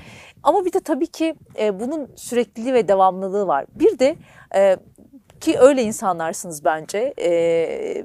Ama 0.43 0.65
bir 0.65 0.73
de 0.73 0.79
tabii 0.79 1.07
ki 1.07 1.35
e, 1.59 1.79
bunun 1.79 2.09
sürekliliği 2.15 2.73
ve 2.73 2.87
devamlılığı 2.87 3.47
var. 3.47 3.65
Bir 3.75 3.99
de 3.99 4.15
e, 4.55 4.77
ki 5.39 5.59
öyle 5.59 5.83
insanlarsınız 5.83 6.65
bence. 6.65 7.13
E, 7.21 8.03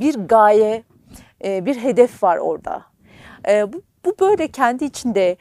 bir 0.00 0.14
gaye, 0.14 0.84
e, 1.44 1.66
bir 1.66 1.76
hedef 1.76 2.22
var 2.22 2.36
orada. 2.36 2.82
E, 3.48 3.72
bu, 3.72 3.82
bu 4.04 4.14
böyle 4.20 4.48
kendi 4.48 4.84
içinde 4.84 5.36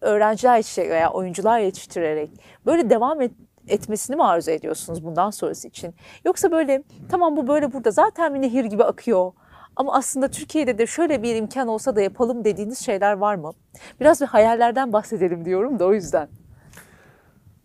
öğrenciler 0.00 0.56
yetiştirerek 0.56 0.90
veya 0.90 1.12
oyuncular 1.12 1.58
yetiştirerek 1.58 2.30
böyle 2.66 2.90
devam 2.90 3.20
et, 3.20 3.32
etmesini 3.68 4.16
mi 4.16 4.24
arzu 4.24 4.50
ediyorsunuz 4.50 5.04
bundan 5.04 5.30
sonrası 5.30 5.68
için? 5.68 5.94
Yoksa 6.24 6.50
böyle 6.50 6.82
tamam 7.10 7.36
bu 7.36 7.48
böyle 7.48 7.72
burada 7.72 7.90
zaten 7.90 8.34
bir 8.34 8.42
nehir 8.42 8.64
gibi 8.64 8.84
akıyor. 8.84 9.32
Ama 9.76 9.94
aslında 9.94 10.28
Türkiye'de 10.28 10.78
de 10.78 10.86
şöyle 10.86 11.22
bir 11.22 11.36
imkan 11.36 11.68
olsa 11.68 11.96
da 11.96 12.00
yapalım 12.00 12.44
dediğiniz 12.44 12.78
şeyler 12.78 13.12
var 13.12 13.34
mı? 13.34 13.52
Biraz 14.00 14.20
bir 14.20 14.26
hayallerden 14.26 14.92
bahsedelim 14.92 15.44
diyorum 15.44 15.78
da 15.78 15.86
o 15.86 15.94
yüzden. 15.94 16.28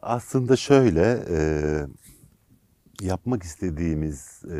Aslında 0.01 0.55
şöyle 0.55 1.19
e, 1.29 1.39
yapmak 3.01 3.43
istediğimiz 3.43 4.41
e, 4.45 4.57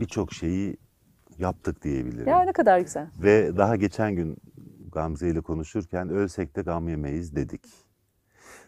birçok 0.00 0.32
şeyi 0.32 0.76
yaptık 1.38 1.82
diyebilirim. 1.82 2.28
Ya 2.28 2.42
ne 2.42 2.52
kadar 2.52 2.78
güzel. 2.78 3.06
Ve 3.22 3.56
daha 3.56 3.76
geçen 3.76 4.14
gün 4.14 4.36
Gamze 4.92 5.28
ile 5.28 5.40
konuşurken 5.40 6.08
ölsek 6.08 6.56
de 6.56 6.62
gam 6.62 6.88
yemeyiz 6.88 7.36
dedik. 7.36 7.64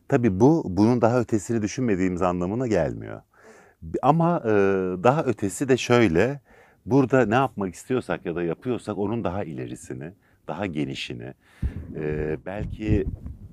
Tabii 0.08 0.40
bu 0.40 0.62
bunun 0.66 1.00
daha 1.00 1.20
ötesini 1.20 1.62
düşünmediğimiz 1.62 2.22
anlamına 2.22 2.66
gelmiyor. 2.66 3.22
Ama 4.02 4.42
e, 4.44 4.50
daha 5.04 5.24
ötesi 5.24 5.68
de 5.68 5.76
şöyle. 5.76 6.40
Burada 6.86 7.26
ne 7.26 7.34
yapmak 7.34 7.74
istiyorsak 7.74 8.26
ya 8.26 8.34
da 8.34 8.42
yapıyorsak 8.42 8.98
onun 8.98 9.24
daha 9.24 9.44
ilerisini, 9.44 10.12
daha 10.48 10.66
genişini, 10.66 11.34
e, 11.94 12.36
belki 12.46 13.06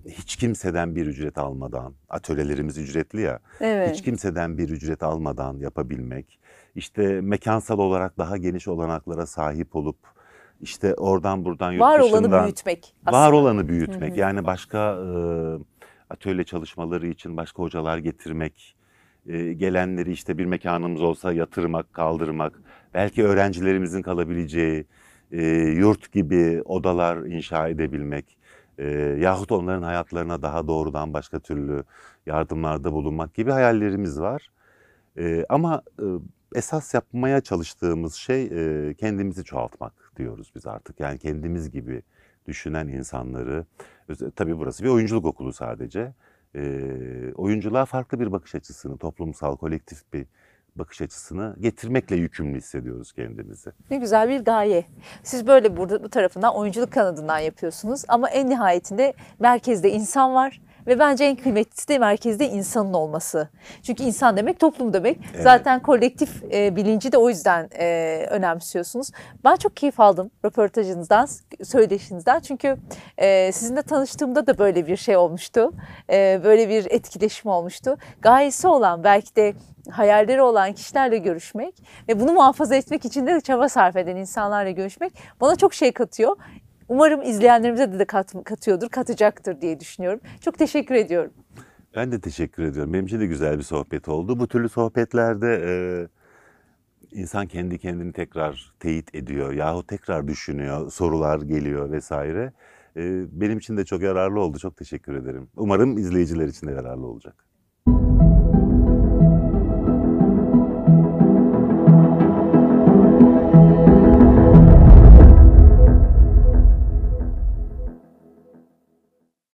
hiç 0.05 0.35
kimseden 0.35 0.95
bir 0.95 1.07
ücret 1.07 1.37
almadan, 1.37 1.93
atölyelerimiz 2.09 2.77
ücretli 2.77 3.21
ya, 3.21 3.39
Evet. 3.59 3.95
hiç 3.95 4.01
kimseden 4.01 4.57
bir 4.57 4.69
ücret 4.69 5.03
almadan 5.03 5.57
yapabilmek, 5.57 6.39
işte 6.75 7.21
mekansal 7.21 7.79
olarak 7.79 8.17
daha 8.17 8.37
geniş 8.37 8.67
olanaklara 8.67 9.25
sahip 9.25 9.75
olup, 9.75 9.97
işte 10.61 10.93
oradan 10.95 11.45
buradan 11.45 11.71
yurt 11.71 11.81
Var 11.81 11.99
dışından 12.03 12.23
olanı 12.23 12.43
büyütmek 12.43 12.95
aslında. 13.05 13.21
var 13.21 13.31
olanı 13.31 13.67
büyütmek. 13.67 14.11
Hı 14.11 14.15
hı. 14.15 14.19
Yani 14.19 14.45
başka 14.45 14.77
e, 14.93 15.09
atölye 16.09 16.43
çalışmaları 16.43 17.07
için 17.07 17.37
başka 17.37 17.63
hocalar 17.63 17.97
getirmek, 17.97 18.76
e, 19.27 19.53
gelenleri 19.53 20.11
işte 20.11 20.37
bir 20.37 20.45
mekanımız 20.45 21.01
olsa 21.01 21.33
yatırmak, 21.33 21.93
kaldırmak, 21.93 22.61
belki 22.93 23.23
öğrencilerimizin 23.23 24.01
kalabileceği 24.01 24.85
e, 25.31 25.45
yurt 25.57 26.11
gibi 26.11 26.61
odalar 26.65 27.17
inşa 27.17 27.67
edebilmek 27.67 28.37
e, 28.77 28.87
yahut 29.19 29.51
onların 29.51 29.83
hayatlarına 29.83 30.41
daha 30.41 30.67
doğrudan 30.67 31.13
başka 31.13 31.39
türlü 31.39 31.83
yardımlarda 32.25 32.93
bulunmak 32.93 33.33
gibi 33.33 33.51
hayallerimiz 33.51 34.19
var. 34.19 34.51
E, 35.17 35.45
ama 35.49 35.81
e, 35.99 36.05
esas 36.55 36.93
yapmaya 36.93 37.41
çalıştığımız 37.41 38.13
şey 38.15 38.43
e, 38.43 38.93
kendimizi 38.93 39.43
çoğaltmak 39.43 39.93
diyoruz 40.17 40.51
biz 40.55 40.67
artık. 40.67 40.99
Yani 40.99 41.19
kendimiz 41.19 41.71
gibi 41.71 42.01
düşünen 42.47 42.87
insanları, 42.87 43.65
tabii 44.35 44.57
burası 44.57 44.83
bir 44.83 44.89
oyunculuk 44.89 45.25
okulu 45.25 45.53
sadece. 45.53 46.13
E, 46.57 47.33
oyunculuğa 47.35 47.85
farklı 47.85 48.19
bir 48.19 48.31
bakış 48.31 48.55
açısını, 48.55 48.97
toplumsal, 48.97 49.55
kolektif 49.55 50.13
bir 50.13 50.25
bakış 50.75 51.01
açısını 51.01 51.55
getirmekle 51.59 52.15
yükümlü 52.15 52.57
hissediyoruz 52.57 53.13
kendimizi. 53.13 53.69
Ne 53.91 53.97
güzel 53.97 54.29
bir 54.29 54.39
gaye. 54.39 54.85
Siz 55.23 55.47
böyle 55.47 55.77
burada 55.77 56.03
bu 56.03 56.09
tarafından 56.09 56.55
oyunculuk 56.55 56.91
kanadından 56.91 57.39
yapıyorsunuz 57.39 58.03
ama 58.07 58.29
en 58.29 58.49
nihayetinde 58.49 59.13
merkezde 59.39 59.91
insan 59.91 60.33
var 60.33 60.61
ve 60.87 60.99
bence 60.99 61.25
en 61.25 61.35
kıymetlisi 61.35 61.87
de 61.87 61.99
merkezde 61.99 62.49
insanın 62.49 62.93
olması. 62.93 63.49
Çünkü 63.83 64.03
insan 64.03 64.37
demek 64.37 64.59
toplum 64.59 64.93
demek. 64.93 65.17
Evet. 65.33 65.43
Zaten 65.43 65.79
kolektif 65.79 66.43
e, 66.53 66.75
bilinci 66.75 67.11
de 67.11 67.17
o 67.17 67.29
yüzden 67.29 67.69
e, 67.79 68.25
önemsiyorsunuz. 68.29 69.11
Ben 69.43 69.55
çok 69.55 69.77
keyif 69.77 69.99
aldım 69.99 70.31
röportajınızdan, 70.45 71.27
söyleşinizden. 71.63 72.39
Çünkü 72.39 72.77
e, 73.17 73.51
sizinle 73.51 73.81
tanıştığımda 73.81 74.47
da 74.47 74.57
böyle 74.57 74.87
bir 74.87 74.97
şey 74.97 75.17
olmuştu. 75.17 75.73
E, 76.09 76.41
böyle 76.43 76.69
bir 76.69 76.85
etkileşim 76.91 77.51
olmuştu. 77.51 77.97
Gayesi 78.21 78.67
olan 78.67 79.03
belki 79.03 79.35
de 79.35 79.53
hayalleri 79.91 80.41
olan 80.41 80.73
kişilerle 80.73 81.17
görüşmek 81.17 81.75
ve 82.09 82.19
bunu 82.19 82.33
muhafaza 82.33 82.75
etmek 82.75 83.05
için 83.05 83.27
de 83.27 83.41
çaba 83.41 83.69
sarf 83.69 83.95
eden 83.95 84.15
insanlarla 84.15 84.71
görüşmek 84.71 85.13
bana 85.41 85.55
çok 85.55 85.73
şey 85.73 85.91
katıyor. 85.91 86.37
Umarım 86.89 87.21
izleyenlerimize 87.21 87.93
de, 87.93 87.99
de 87.99 88.05
kat- 88.05 88.43
katıyordur, 88.43 88.89
katacaktır 88.89 89.61
diye 89.61 89.79
düşünüyorum. 89.79 90.19
Çok 90.41 90.57
teşekkür 90.57 90.95
ediyorum. 90.95 91.33
Ben 91.95 92.11
de 92.11 92.19
teşekkür 92.21 92.63
ediyorum. 92.63 92.93
Benim 92.93 93.05
için 93.05 93.19
de 93.19 93.25
güzel 93.25 93.57
bir 93.57 93.63
sohbet 93.63 94.07
oldu. 94.07 94.39
Bu 94.39 94.47
türlü 94.47 94.69
sohbetlerde 94.69 95.61
e, 95.65 95.71
insan 97.11 97.47
kendi 97.47 97.77
kendini 97.77 98.13
tekrar 98.13 98.73
teyit 98.79 99.15
ediyor 99.15 99.53
yahut 99.53 99.87
tekrar 99.87 100.27
düşünüyor, 100.27 100.91
sorular 100.91 101.41
geliyor 101.41 101.91
vesaire. 101.91 102.53
E, 102.97 103.01
benim 103.41 103.57
için 103.57 103.77
de 103.77 103.85
çok 103.85 104.01
yararlı 104.01 104.39
oldu. 104.39 104.59
Çok 104.59 104.77
teşekkür 104.77 105.15
ederim. 105.15 105.49
Umarım 105.55 105.97
izleyiciler 105.97 106.47
için 106.47 106.67
de 106.67 106.71
yararlı 106.71 107.07
olacak. 107.07 107.46